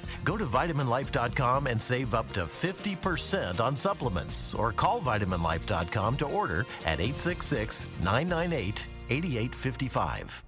[0.23, 6.59] Go to vitaminlife.com and save up to 50% on supplements or call vitaminlife.com to order
[6.85, 10.43] at 866 998 8855.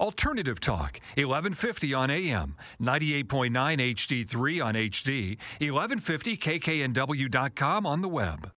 [0.00, 8.52] Alternative Talk, 1150 on AM, 98.9 HD3 on HD, 1150kknw.com on the web.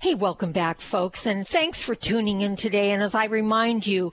[0.00, 2.90] Hey, welcome back, folks, and thanks for tuning in today.
[2.92, 4.12] And as I remind you,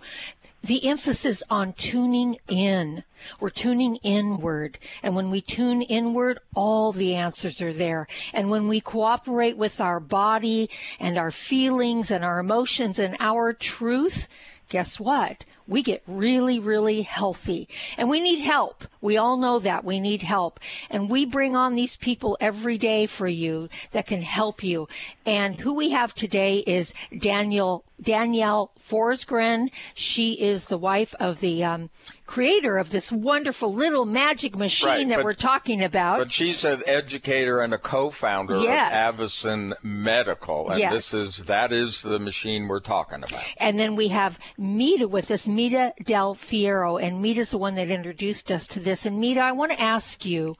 [0.66, 3.03] the emphasis on tuning in.
[3.39, 4.80] We're tuning inward.
[5.03, 8.07] And when we tune inward, all the answers are there.
[8.34, 13.53] And when we cooperate with our body and our feelings and our emotions and our
[13.53, 14.28] truth,
[14.70, 15.45] guess what?
[15.68, 17.68] we get really, really healthy.
[17.97, 18.86] And we need help.
[19.01, 20.59] We all know that we need help.
[20.89, 24.88] And we bring on these people every day for you that can help you.
[25.26, 29.70] And who we have today is Daniel Danielle Forsgren.
[29.93, 31.89] She is the wife of the um,
[32.26, 36.20] creator of this wonderful little magic machine right, that but, we're talking about.
[36.20, 39.10] But she's an educator and a co-founder yes.
[39.10, 40.91] of Avacen Medical, and yes.
[40.91, 43.41] this is that is the machine we're talking about.
[43.58, 47.89] And then we have Mita with us, Mita Del Fierro, and Mita's the one that
[47.89, 49.06] introduced us to this.
[49.06, 50.56] And Mita, I want to ask you.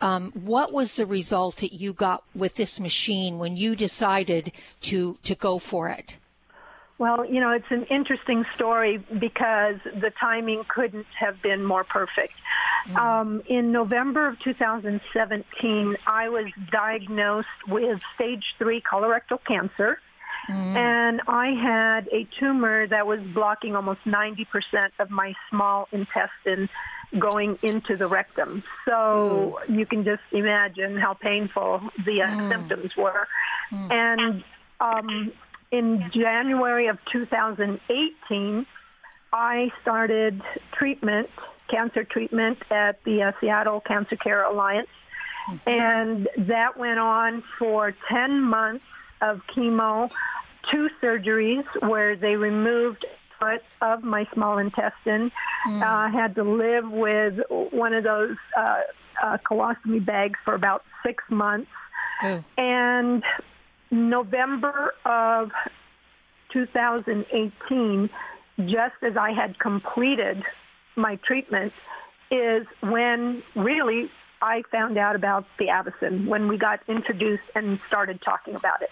[0.00, 4.50] Um, what was the result that you got with this machine when you decided
[4.80, 6.16] to to go for it?
[7.02, 12.34] Well, you know, it's an interesting story because the timing couldn't have been more perfect.
[12.88, 12.96] Mm.
[12.96, 19.98] Um, in November of 2017, I was diagnosed with stage three colorectal cancer.
[20.48, 20.76] Mm.
[20.76, 24.46] And I had a tumor that was blocking almost 90%
[25.00, 26.68] of my small intestine
[27.18, 28.62] going into the rectum.
[28.84, 29.76] So mm.
[29.76, 32.48] you can just imagine how painful the uh, mm.
[32.48, 33.26] symptoms were.
[33.72, 33.90] Mm.
[33.90, 34.44] And
[34.80, 35.32] um,
[35.72, 38.66] in January of 2018,
[39.32, 40.42] I started
[40.78, 41.30] treatment,
[41.70, 44.88] cancer treatment at the uh, Seattle Cancer Care Alliance.
[45.50, 45.68] Mm-hmm.
[45.70, 48.84] And that went on for 10 months
[49.22, 50.12] of chemo,
[50.70, 53.06] two surgeries where they removed
[53.40, 55.32] foot of my small intestine.
[55.66, 55.82] Mm.
[55.82, 58.80] Uh, I had to live with one of those uh,
[59.22, 61.70] uh, colostomy bags for about six months.
[62.22, 62.44] Mm.
[62.58, 63.24] And
[63.92, 65.50] November of
[66.52, 68.10] 2018,
[68.60, 70.42] just as I had completed
[70.96, 71.72] my treatment,
[72.30, 78.20] is when really I found out about the Avacen, when we got introduced and started
[78.24, 78.90] talking about it.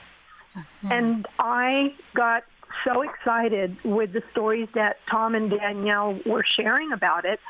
[0.55, 0.93] Mm-hmm.
[0.93, 2.45] And I got
[2.85, 7.41] so excited with the stories that Tom and Danielle were sharing about it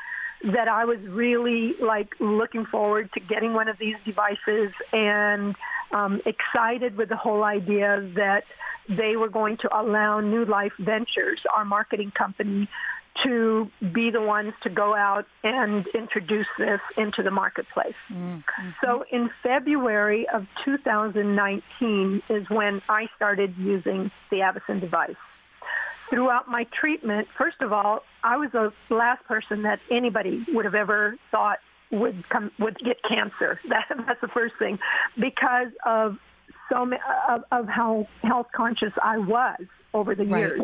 [0.43, 5.55] that I was really like looking forward to getting one of these devices and
[5.91, 8.43] um, excited with the whole idea that
[8.89, 12.67] they were going to allow New Life Ventures, our marketing company,
[13.25, 17.93] to be the ones to go out and introduce this into the marketplace.
[18.11, 18.69] Mm-hmm.
[18.83, 25.15] So in February of 2019 is when I started using the Avacen device
[26.11, 30.75] throughout my treatment, first of all, I was the last person that anybody would have
[30.75, 31.57] ever thought
[31.91, 33.59] would come would get cancer.
[33.69, 34.77] That, that's the first thing,
[35.17, 36.17] because of
[36.69, 36.89] so
[37.27, 39.61] of, of how health conscious I was
[39.93, 40.39] over the right.
[40.39, 40.61] years.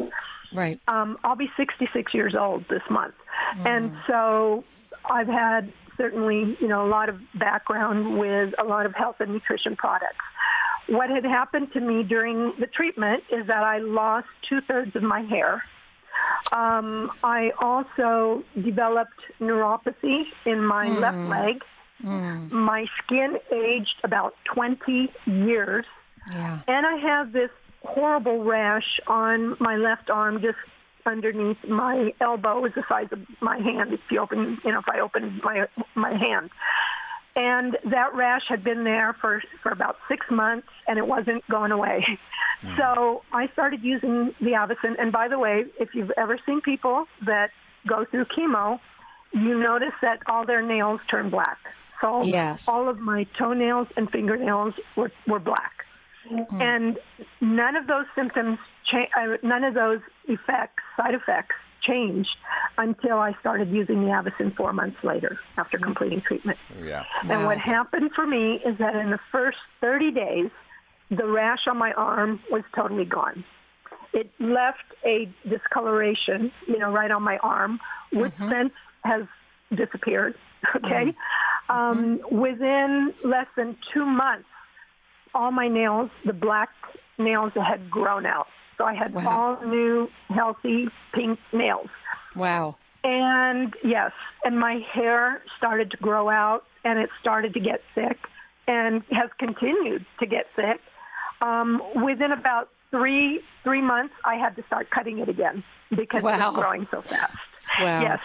[0.53, 0.79] Right.
[0.87, 3.15] Um, I'll be 66 years old this month,
[3.57, 3.65] mm.
[3.65, 4.63] and so
[5.09, 9.31] I've had certainly you know a lot of background with a lot of health and
[9.33, 10.25] nutrition products.
[10.87, 15.03] What had happened to me during the treatment is that I lost two thirds of
[15.03, 15.63] my hair.
[16.51, 20.99] Um, I also developed neuropathy in my mm.
[20.99, 21.63] left leg.
[22.03, 22.51] Mm.
[22.51, 25.85] My skin aged about 20 years.
[26.31, 26.59] Yeah.
[26.67, 27.49] And I have this
[27.83, 30.57] horrible rash on my left arm, just
[31.05, 33.93] underneath my elbow, is the size of my hand.
[33.93, 36.49] If you open, you know, if I open my my hand,
[37.37, 41.71] and that rash had been there for for about six months and it wasn't going
[41.71, 42.03] away
[42.63, 42.77] mm.
[42.77, 47.05] so i started using the avacen and by the way if you've ever seen people
[47.25, 47.51] that
[47.87, 48.79] go through chemo
[49.31, 51.59] you notice that all their nails turn black
[52.01, 52.67] so yes.
[52.67, 55.85] all of my toenails and fingernails were were black
[56.31, 56.61] mm.
[56.61, 56.97] and
[57.39, 58.57] none of those symptoms
[58.89, 62.35] cha- uh, none of those effects side effects changed
[62.77, 66.57] until I started using the Avacen four months later after completing treatment.
[66.83, 67.03] Yeah.
[67.21, 67.45] And wow.
[67.47, 70.49] what happened for me is that in the first 30 days,
[71.09, 73.43] the rash on my arm was totally gone.
[74.13, 77.79] It left a discoloration, you know, right on my arm,
[78.11, 78.49] which mm-hmm.
[78.49, 78.73] since
[79.03, 79.23] has
[79.73, 80.35] disappeared.
[80.75, 81.13] Okay.
[81.69, 81.71] Mm-hmm.
[81.71, 84.47] Um, within less than two months,
[85.35, 86.69] all my nails, the black
[87.19, 88.47] nails, had grown out.
[88.77, 89.57] So I had wow.
[89.61, 91.89] all new, healthy pink nails.
[92.35, 92.75] Wow.
[93.03, 94.11] And yes,
[94.43, 98.17] and my hair started to grow out and it started to get thick
[98.67, 100.79] and has continued to get thick.
[101.41, 106.35] Um, within about three three months, I had to start cutting it again because wow.
[106.35, 107.37] it was growing so fast.
[107.79, 108.01] Wow.
[108.01, 108.19] Yes.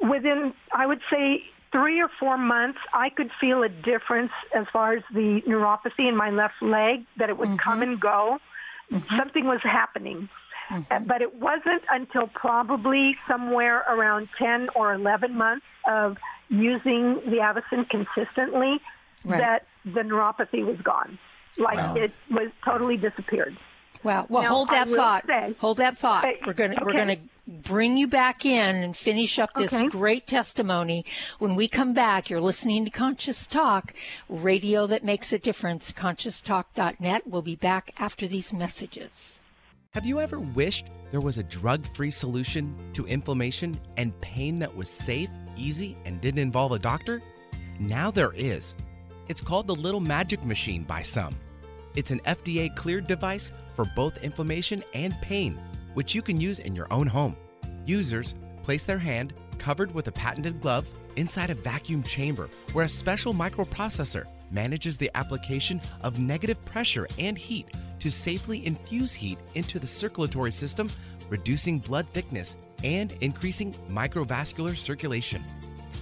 [0.00, 4.94] Within, I would say, three or four months, I could feel a difference as far
[4.94, 7.58] as the neuropathy in my left leg, that it would Mm-hmm.
[7.58, 8.38] come and go.
[9.16, 10.28] Something was happening.
[10.70, 10.92] Mm-hmm.
[10.92, 16.16] Uh, But it wasn't until probably somewhere around 10 or 11 months of
[16.48, 18.80] using the Avacen consistently
[19.24, 19.38] Right.
[19.38, 21.18] that the neuropathy was gone.
[21.58, 21.94] Like Wow.
[21.96, 23.56] it was totally disappeared.
[24.02, 24.26] Wow.
[24.28, 25.26] Well, Now, hold that thought.
[25.26, 26.24] say- hold that thought.
[26.46, 29.88] We're going to we're going to bring you back in and finish up this Okay.
[29.88, 31.04] great testimony.
[31.38, 33.92] When we come back, you're listening to Conscious Talk,
[34.28, 35.92] radio that makes a difference.
[35.92, 37.26] ConsciousTalk.net.
[37.26, 39.40] We'll be back after these messages.
[39.94, 44.74] Have you ever wished there was a drug free solution to inflammation and pain that
[44.76, 47.20] was safe, easy, and didn't involve a doctor?
[47.80, 48.74] Now there is.
[49.28, 51.34] It's called the Little Magic Machine by some.
[51.96, 55.60] It's an FDA cleared device for both inflammation and pain,
[55.94, 57.36] which you can use in your own home.
[57.84, 60.86] Users place their hand, covered with a patented glove,
[61.16, 67.36] inside a vacuum chamber where a special microprocessor manages the application of negative pressure and
[67.36, 67.66] heat
[67.98, 70.88] to safely infuse heat into the circulatory system,
[71.28, 75.44] reducing blood thickness and increasing microvascular circulation.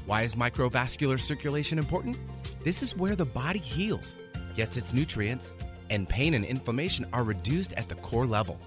[0.07, 2.19] Why is microvascular circulation important?
[2.63, 4.19] This is where the body heals,
[4.55, 5.53] gets its nutrients,
[5.91, 8.59] and pain and inflammation are reduced at the core level.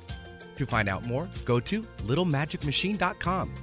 [0.57, 3.53] To find out more, go to littlemagicmachine.com.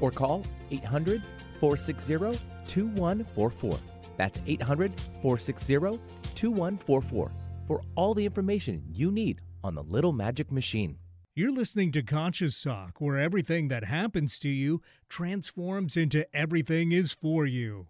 [0.00, 1.22] or call 800
[1.60, 3.78] 460 2144.
[4.16, 4.92] That's 800
[5.22, 5.98] 460
[6.34, 7.32] 2144
[7.66, 10.98] for all the information you need on the Little Magic Machine.
[11.34, 17.12] You're listening to Conscious Talk, where everything that happens to you transforms into everything is
[17.12, 17.88] for you.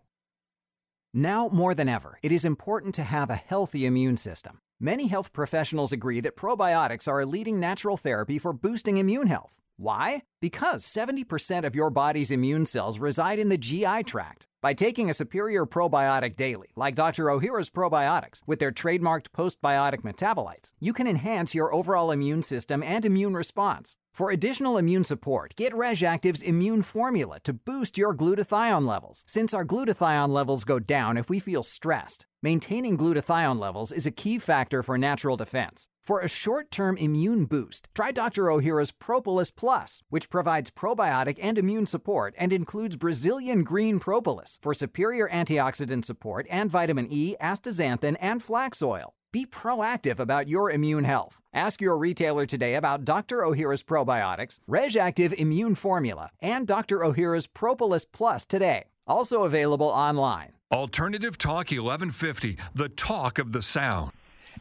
[1.12, 4.60] Now more than ever, it is important to have a healthy immune system.
[4.80, 9.60] Many health professionals agree that probiotics are a leading natural therapy for boosting immune health.
[9.76, 10.22] Why?
[10.40, 14.46] Because 70% of your body's immune cells reside in the GI tract.
[14.60, 17.26] By taking a superior probiotic daily, like Dr.
[17.26, 23.04] Ohhira's probiotics, with their trademarked postbiotic metabolites, you can enhance your overall immune system and
[23.04, 23.96] immune response.
[24.14, 29.64] For additional immune support, get RegActive's Immune Formula to boost your glutathione levels, since our
[29.64, 32.26] glutathione levels go down if we feel stressed.
[32.44, 35.88] Maintaining glutathione levels is a key factor for natural defense.
[36.02, 38.50] For a short term immune boost, try Dr.
[38.50, 44.74] Ohhira's Propolis Plus, which provides probiotic and immune support and includes Brazilian green propolis for
[44.74, 49.14] superior antioxidant support and vitamin E, astaxanthin, and flax oil.
[49.32, 51.40] Be proactive about your immune health.
[51.54, 53.38] Ask your retailer today about Dr.
[53.38, 56.98] Ohhira's probiotics, RegActive Immune Formula, and Dr.
[56.98, 58.84] Ohhira's Propolis Plus today.
[59.06, 60.52] Also available online.
[60.72, 64.12] Alternative Talk 1150, the talk of the sound.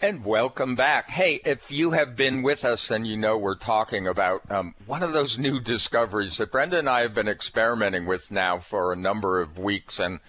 [0.01, 1.09] And welcome back.
[1.09, 5.01] Hey, if you have been with us then you know we're talking about um, one
[5.01, 8.97] of those new discoveries that Brenda and I have been experimenting with now for a
[8.97, 10.19] number of weeks, and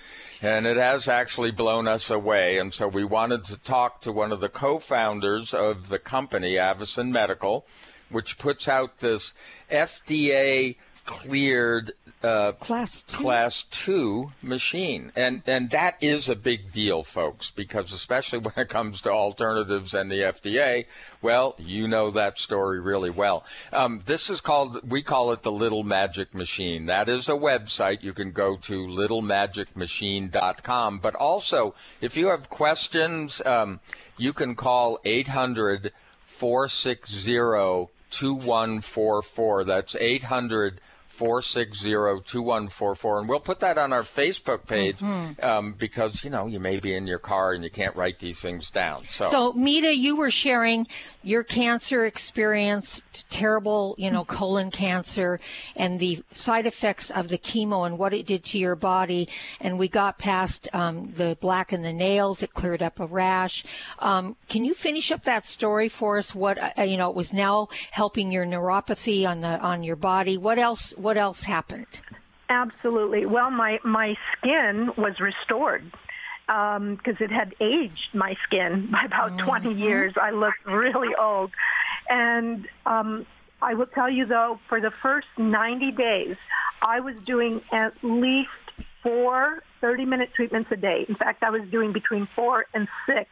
[0.40, 2.58] and it has actually blown us away.
[2.58, 7.10] And so we wanted to talk to one of the co-founders of the company, Avacen
[7.10, 7.66] Medical,
[8.10, 9.34] which puts out this
[9.72, 11.92] FDA cleared
[12.24, 13.16] uh, Class two.
[13.16, 18.70] class two machine, and and that is a big deal, folks, because especially when it
[18.70, 20.86] comes to alternatives and the FDA,
[21.20, 23.44] well, you know that story really well.
[23.72, 26.86] Um, this is called we call it the Little Magic Machine.
[26.86, 30.98] That is a website you can go to littlemagicmachine.com.
[30.98, 33.80] But also, if you have questions, um,
[34.16, 35.92] you can call 800
[36.24, 39.64] 460 2144.
[39.64, 40.80] That's 800
[41.14, 41.90] 460
[42.24, 43.20] 2144.
[43.20, 45.02] And we'll put that on our Facebook page
[45.42, 48.40] um, because, you know, you may be in your car and you can't write these
[48.40, 49.02] things down.
[49.10, 50.86] So, So, Mita, you were sharing
[51.22, 55.40] your cancer experience, terrible, you know, colon cancer,
[55.76, 59.28] and the side effects of the chemo and what it did to your body.
[59.60, 63.64] And we got past um, the black in the nails; it cleared up a rash.
[64.00, 66.34] Um, can you finish up that story for us?
[66.34, 70.36] What uh, you know, it was now helping your neuropathy on the on your body.
[70.36, 70.92] What else?
[71.04, 72.00] What else happened?
[72.48, 73.26] Absolutely.
[73.26, 75.84] Well, my my skin was restored
[76.48, 79.46] um, because it had aged my skin by about mm-hmm.
[79.46, 80.14] 20 years.
[80.16, 81.50] I looked really old,
[82.08, 83.26] and um,
[83.60, 86.36] I will tell you though, for the first 90 days,
[86.80, 88.48] I was doing at least
[89.02, 91.04] four 30-minute treatments a day.
[91.06, 93.28] In fact, I was doing between four and six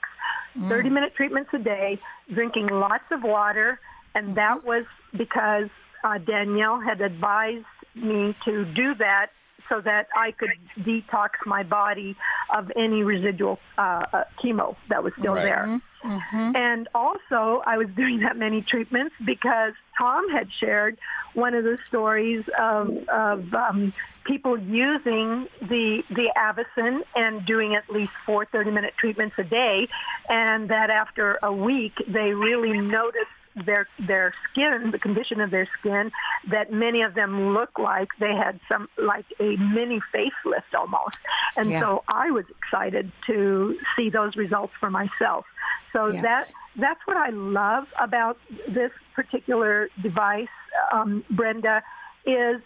[0.54, 0.68] mm.
[0.68, 1.98] 30-minute treatments a day,
[2.30, 3.80] drinking lots of water,
[4.14, 4.68] and that mm-hmm.
[4.68, 4.84] was
[5.16, 5.70] because
[6.04, 9.28] uh, Danielle had advised me to do that
[9.68, 12.16] so that I could detox my body
[12.54, 15.44] of any residual uh, uh, chemo that was still Right.
[15.44, 15.80] there.
[16.04, 16.56] Mm-hmm.
[16.56, 20.98] And also, I was doing that many treatments because Tom had shared
[21.34, 23.94] one of the stories of, of um,
[24.24, 29.88] people using the the Avacen and doing at least four 30-minute treatments a day,
[30.28, 35.68] and that after a week they really noticed their their skin, the condition of their
[35.78, 36.10] skin,
[36.50, 41.16] that many of them look like they had some like a mini facelift almost.
[41.56, 41.80] And Yeah.
[41.80, 45.44] so I was excited to see those results for myself.
[45.92, 46.22] So Yes.
[46.22, 50.48] that that's what I love about this particular device,
[50.90, 51.82] um, Brenda,
[52.24, 52.62] is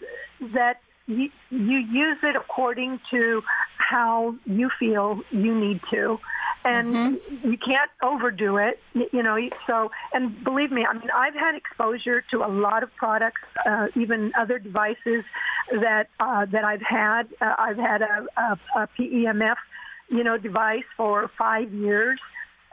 [0.53, 3.41] that you, you use it according to
[3.87, 6.19] how you feel you need to,
[6.65, 8.79] and you can't overdo it.
[8.93, 12.93] You know, so and believe me, I mean, I've had exposure to a lot of
[12.95, 15.23] products, uh, even other devices
[15.71, 17.27] that uh, that I've had.
[17.39, 19.55] Uh, I've had a, a, a PEMF,
[20.09, 22.19] you know, device for five years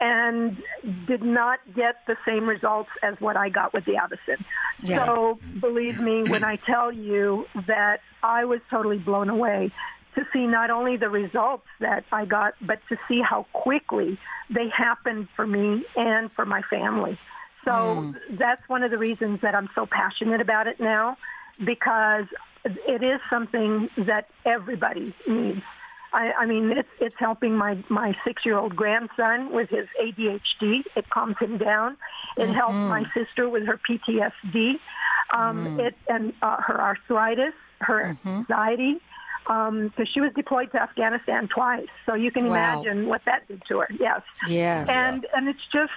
[0.01, 0.57] and
[1.07, 4.43] did not get the same results as what I got with the Avacen.
[4.83, 5.05] Yeah.
[5.05, 9.71] So believe me when I tell you that I was totally blown away
[10.15, 14.17] to see not only the results that I got, but to see how quickly
[14.49, 17.17] they happened for me and for my family.
[17.65, 21.17] So that's one of the reasons that I'm so passionate about it now
[21.63, 22.25] because
[22.63, 25.61] it is something that everybody needs.
[26.13, 30.83] I, I mean, it's it's helping my my six year old grandson with his ADHD.
[30.95, 31.97] It calms him down.
[32.37, 34.79] It helps my sister with her PTSD,
[35.33, 39.01] um, it and uh, her arthritis, her anxiety,
[39.47, 41.87] Um, because she was deployed to Afghanistan twice.
[42.05, 42.81] So you can Wow.
[42.81, 43.87] imagine what that did to her.
[43.99, 44.87] Yes Yes.
[44.89, 45.91] and and it's just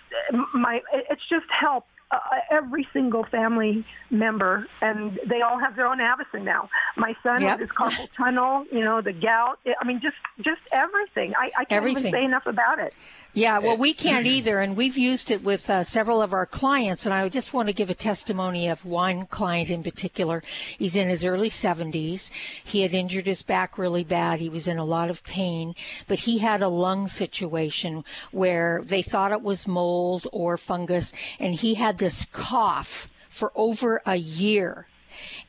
[0.54, 2.18] my it's just helped uh,
[2.50, 6.68] every single family member, and they all have their own Avacen now.
[6.96, 7.60] My son Yep.
[7.60, 9.58] with his carpal tunnel, you know, the gout.
[9.80, 11.34] I mean, just just everything.
[11.36, 12.06] I, I can't Everything.
[12.06, 12.94] even say enough about it.
[13.34, 17.04] Yeah, well, we can't either, and we've used it with uh, several of our clients.
[17.04, 20.42] And I just want to give a testimony of one client in particular.
[20.78, 22.30] He's in his early 70s.
[22.64, 24.40] He had injured his back really bad.
[24.40, 25.74] He was in a lot of pain,
[26.06, 28.02] but he had a lung situation
[28.32, 34.00] where they thought it was mold or fungus, and he had this cough for over
[34.06, 34.86] a year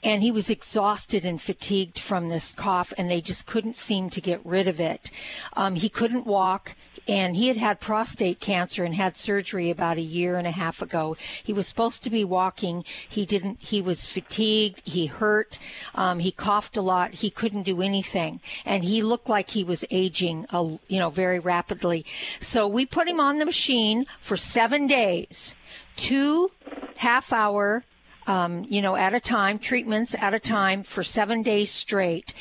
[0.03, 4.21] and he was exhausted and fatigued from this cough and they just couldn't seem to
[4.21, 5.11] get rid of it.
[5.53, 6.75] Um, he couldn't walk
[7.07, 10.81] and he had had prostate cancer and had surgery about a year and a half
[10.81, 11.17] ago.
[11.43, 12.83] He was supposed to be walking.
[13.07, 15.59] He didn't he was fatigued he hurt
[15.95, 18.41] um, he coughed a lot he couldn't do anything.
[18.65, 20.45] And he looked like he was aging
[20.87, 22.05] you know very rapidly.
[22.39, 25.55] So we put him on the machine for seven days
[25.95, 26.51] two
[26.95, 27.83] half hour
[28.27, 32.33] um, you know, at a time, treatments at a time for seven days straight.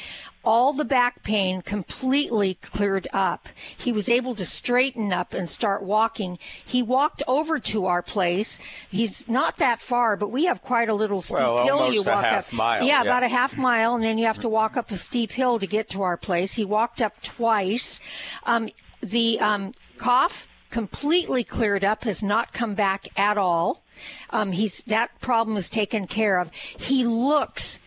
[0.45, 3.49] All the back pain completely cleared up.
[3.77, 6.39] He was able to straighten up and start walking.
[6.65, 8.59] He walked over to our place.
[8.91, 12.05] He's not that far, but we have quite a little steep Well, hill you a
[12.05, 12.53] walk half up.
[12.55, 13.03] mile, yeah, yeah.
[13.03, 15.67] about a half mile, and then you have to walk up a steep hill to
[15.67, 16.55] get to our place.
[16.55, 18.01] He walked up twice.
[18.45, 18.71] Um,
[19.03, 23.83] the um, cough completely cleared up, has not come back at all.
[24.31, 26.53] Um, he's that problem is taken care of.
[26.53, 27.81] He looks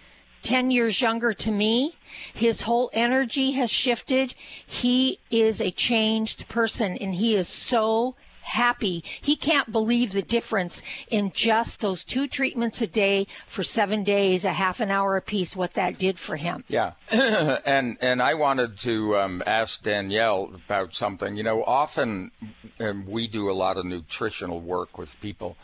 [0.44, 1.96] 10 years younger to me.
[2.34, 4.34] His whole energy has shifted.
[4.66, 8.16] He is a changed person and he is so
[8.52, 9.04] happy.
[9.22, 14.46] He can't believe the difference in just those two treatments a day for seven days,
[14.46, 16.64] a half an hour apiece, what that did for him.
[16.68, 21.36] Yeah, and and I wanted to um, ask Danielle about something.
[21.38, 22.32] You know, often
[22.80, 25.56] um, we do a lot of nutritional work with people,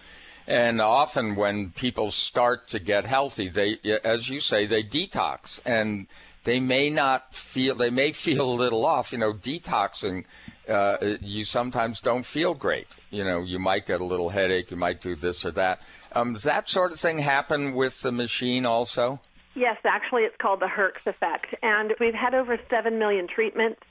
[0.47, 6.07] and often when people start to get healthy, they, as you say, they detox, and
[6.45, 7.75] they may not feel.
[7.75, 9.11] They may feel a little off.
[9.11, 10.23] You know, detoxing.
[10.68, 12.88] Uh, you sometimes don't feel great.
[13.09, 14.70] You know, you might get a little headache.
[14.72, 15.82] You might do this or that.
[16.11, 19.22] Um, does that sort of thing happen with the machine also?
[19.55, 23.82] Yes, actually, it's called the Herx effect, and we've had over seven million treatments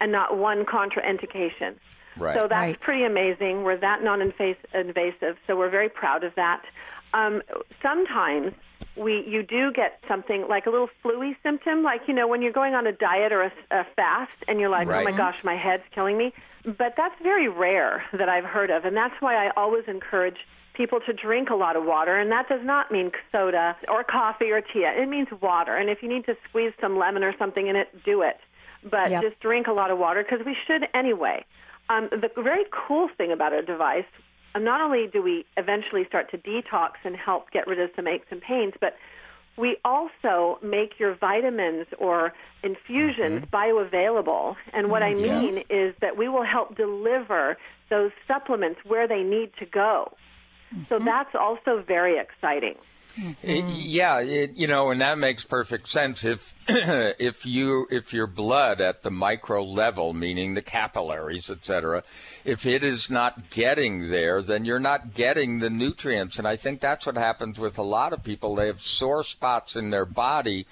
[0.00, 1.76] and not one contraindication.
[2.16, 2.36] Right.
[2.36, 2.80] So that's Right.
[2.80, 3.64] pretty amazing.
[3.64, 6.62] We're that non-invasive, so we're very proud of that.
[7.14, 7.42] Um,
[7.82, 8.52] sometimes
[8.96, 12.52] we you do get something like a little fluey symptom, like you know when you're
[12.52, 15.56] going on a diet or a, a fast, and you're like, oh my gosh, my
[15.56, 16.32] head's killing me.
[16.64, 20.36] But that's very rare that I've heard of, and that's why I always encourage
[20.74, 24.50] people to drink a lot of water, and that does not mean soda or coffee
[24.50, 24.84] or tea.
[24.84, 27.88] It means water, and if you need to squeeze some lemon or something in it,
[28.04, 28.38] do it.
[28.82, 29.22] But Yep.
[29.22, 31.44] just drink a lot of water because we should anyway.
[31.88, 34.04] Um, the very cool thing about our device,
[34.54, 38.06] um, not only do we eventually start to detox and help get rid of some
[38.06, 38.96] aches and pains, but
[39.56, 43.44] we also make your vitamins or infusions Mm-hmm.
[43.52, 44.54] bioavailable.
[44.72, 45.22] And what I Yes.
[45.22, 47.58] mean is that we will help deliver
[47.90, 50.16] those supplements where they need to go.
[50.88, 52.76] So that's also very exciting.
[53.16, 53.72] It- mm-hmm.
[53.74, 56.24] yeah, it, you know, and that makes perfect sense.
[56.24, 62.04] If if you if your blood at the micro level, meaning the capillaries, etc.,
[62.44, 66.38] if it is not getting there, then you're not getting the nutrients.
[66.38, 68.54] And I think that's what happens with a lot of people.
[68.54, 70.66] They have sore spots in their body.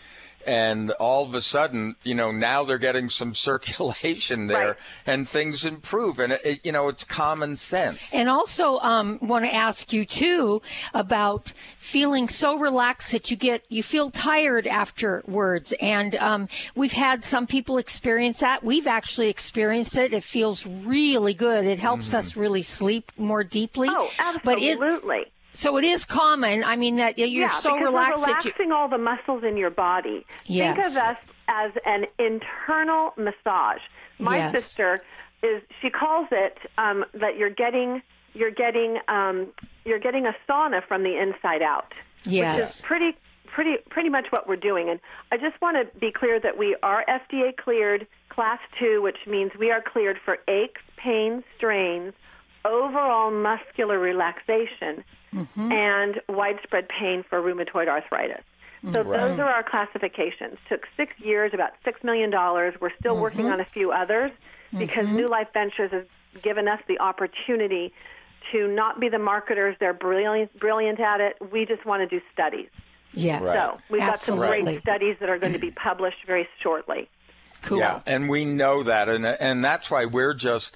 [0.47, 4.77] And all of a sudden, you know, now they're getting some circulation there, Right.
[5.07, 6.19] and things improve.
[6.19, 8.13] And it, it- you know, it's common sense.
[8.15, 10.63] And also, um, want to ask you too
[10.95, 15.73] about feeling so relaxed that you get you feel tired afterwards.
[15.81, 18.63] And um, we've had some people experience that.
[18.63, 20.13] We've actually experienced it.
[20.13, 21.65] It feels really good.
[21.67, 23.89] It helps us really sleep more deeply.
[23.91, 24.11] Oh,
[24.45, 25.27] But is, absolutely.
[25.53, 26.65] So it is common.
[26.65, 28.51] I mean that you're yeah, so relaxed we're that you.
[28.51, 30.25] relaxing all the muscles in your body.
[30.47, 30.77] Yes.
[30.77, 31.17] Think of us
[31.49, 33.81] as an internal massage.
[34.19, 34.53] My Yes.
[34.53, 35.03] sister
[35.43, 38.03] is she calls it um, that you're getting
[38.35, 39.49] you're getting um,
[39.85, 41.93] you're getting a sauna from the inside out.
[42.25, 42.57] Yes.
[42.59, 44.89] Which is pretty pretty pretty much what we're doing.
[44.89, 45.01] And
[45.33, 49.51] I just want to be clear that we are FDA cleared class 2, which means
[49.59, 52.13] we are cleared for aches, pain, strains,
[52.65, 55.03] overall muscular relaxation,
[55.35, 55.71] Mm-hmm.
[55.71, 58.43] and widespread pain for rheumatoid arthritis.
[58.83, 59.11] So mm-hmm.
[59.11, 60.59] those are our classifications.
[60.69, 62.75] Took six years, about six million dollars.
[62.81, 63.23] We're still mm-hmm.
[63.23, 64.33] working on a few others
[64.77, 66.05] because New Life Ventures has
[66.43, 67.93] given us the opportunity
[68.53, 69.77] to not be the marketers.
[69.79, 71.37] They're brilliant, brilliant at it.
[71.53, 72.69] We just want to do studies.
[73.13, 73.43] Yes.
[73.45, 77.09] So we've got some great studies that are going to be published very shortly.
[77.63, 77.79] Cool.
[77.79, 80.75] Yeah, and we know that, and and that's why we're just,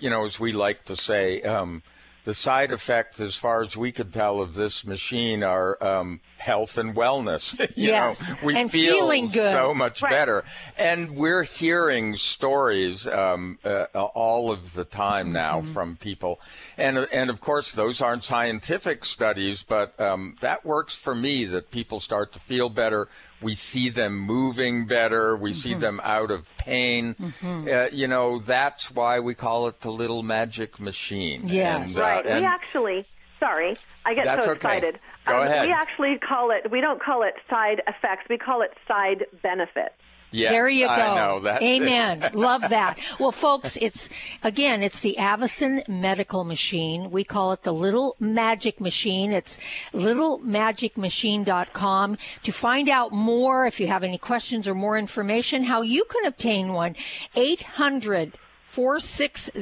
[0.00, 1.82] you know, as we like to say, um,
[2.28, 6.76] the side effects, as far as we could tell, of this machine are um, health
[6.76, 7.58] and wellness.
[7.74, 9.50] you Yes, know, we and feel feeling good.
[9.54, 10.10] so much Right.
[10.10, 10.44] better,
[10.76, 15.72] and we're hearing stories um, uh, all of the time now Mm-hmm.
[15.72, 16.38] from people,
[16.76, 21.46] and and of course those aren't scientific studies, but um, that works for me.
[21.46, 23.08] That people start to feel better.
[23.40, 25.36] We see them moving better.
[25.36, 25.80] We see Mm-hmm.
[25.80, 27.14] them out of pain.
[27.44, 31.42] Uh, you know, that's why we call it the little magic machine.
[31.44, 31.90] Yes.
[31.90, 32.26] And, uh, Right.
[32.26, 33.06] and- we actually,
[33.38, 34.56] sorry, I get That's so okay.
[34.56, 34.98] excited.
[35.26, 35.66] Go Um, ahead.
[35.66, 39.94] We actually call it, we don't call it side effects, we call it side benefits.
[40.30, 40.92] Yes, there you go.
[40.92, 41.66] I know that's it.
[41.66, 42.30] Amen.
[42.34, 43.00] Love that.
[43.18, 44.10] Well, folks, it's
[44.42, 47.10] again, it's the Avacen Medical Machine.
[47.10, 49.32] We call it the Little Magic Machine.
[49.32, 49.56] It's
[49.94, 52.18] littlemagicmachine.com.
[52.42, 56.26] To find out more, if you have any questions or more information, how you can
[56.26, 56.96] obtain one,
[57.34, 58.34] 800
[58.66, 59.52] 460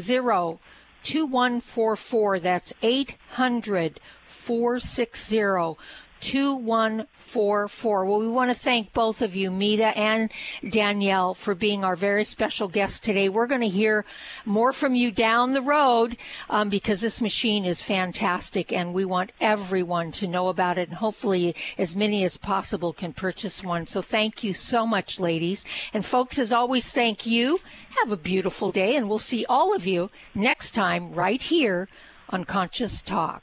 [1.03, 2.41] 2144.
[2.41, 5.77] That's 800 460
[6.21, 8.05] 2144.
[8.05, 10.31] Well, we want to thank both of you, Mita and
[10.69, 13.29] Danielle, for being our very special guests today.
[13.29, 14.05] We're going to hear
[14.45, 16.17] more from you down the road
[16.49, 20.99] um, because this machine is fantastic and we want everyone to know about it and
[20.99, 23.87] hopefully as many as possible can purchase one.
[23.87, 25.65] So thank you so much, ladies.
[25.93, 27.61] And folks, as always, thank you.
[28.01, 31.89] Have a beautiful day and we'll see all of you next time right here
[32.29, 33.43] on Conscious Talk.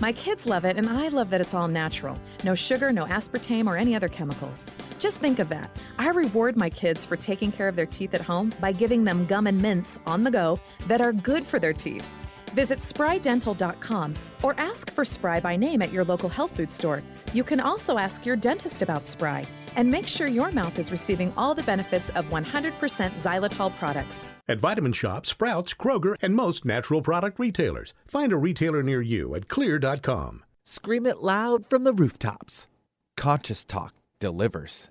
[0.00, 2.18] My kids love it, and I love that it's all natural.
[2.42, 4.70] No sugar, no aspartame, or any other chemicals.
[4.98, 5.76] Just think of that.
[5.98, 9.26] I reward my kids for taking care of their teeth at home by giving them
[9.26, 12.06] gum and mints on the go that are good for their teeth.
[12.54, 17.02] Visit sprydental.com or ask for Spry by name at your local health food store.
[17.34, 19.44] You can also ask your dentist about Spry
[19.76, 22.42] and make sure your mouth is receiving all the benefits of 100%
[23.22, 24.26] xylitol products.
[24.48, 27.94] At Vitamin Shoppe, Sprouts, Kroger, and most natural product retailers.
[28.06, 30.44] Find a retailer near you at xlear.com.
[30.64, 32.68] Scream it loud from the rooftops.
[33.16, 34.90] Conscious Talk delivers.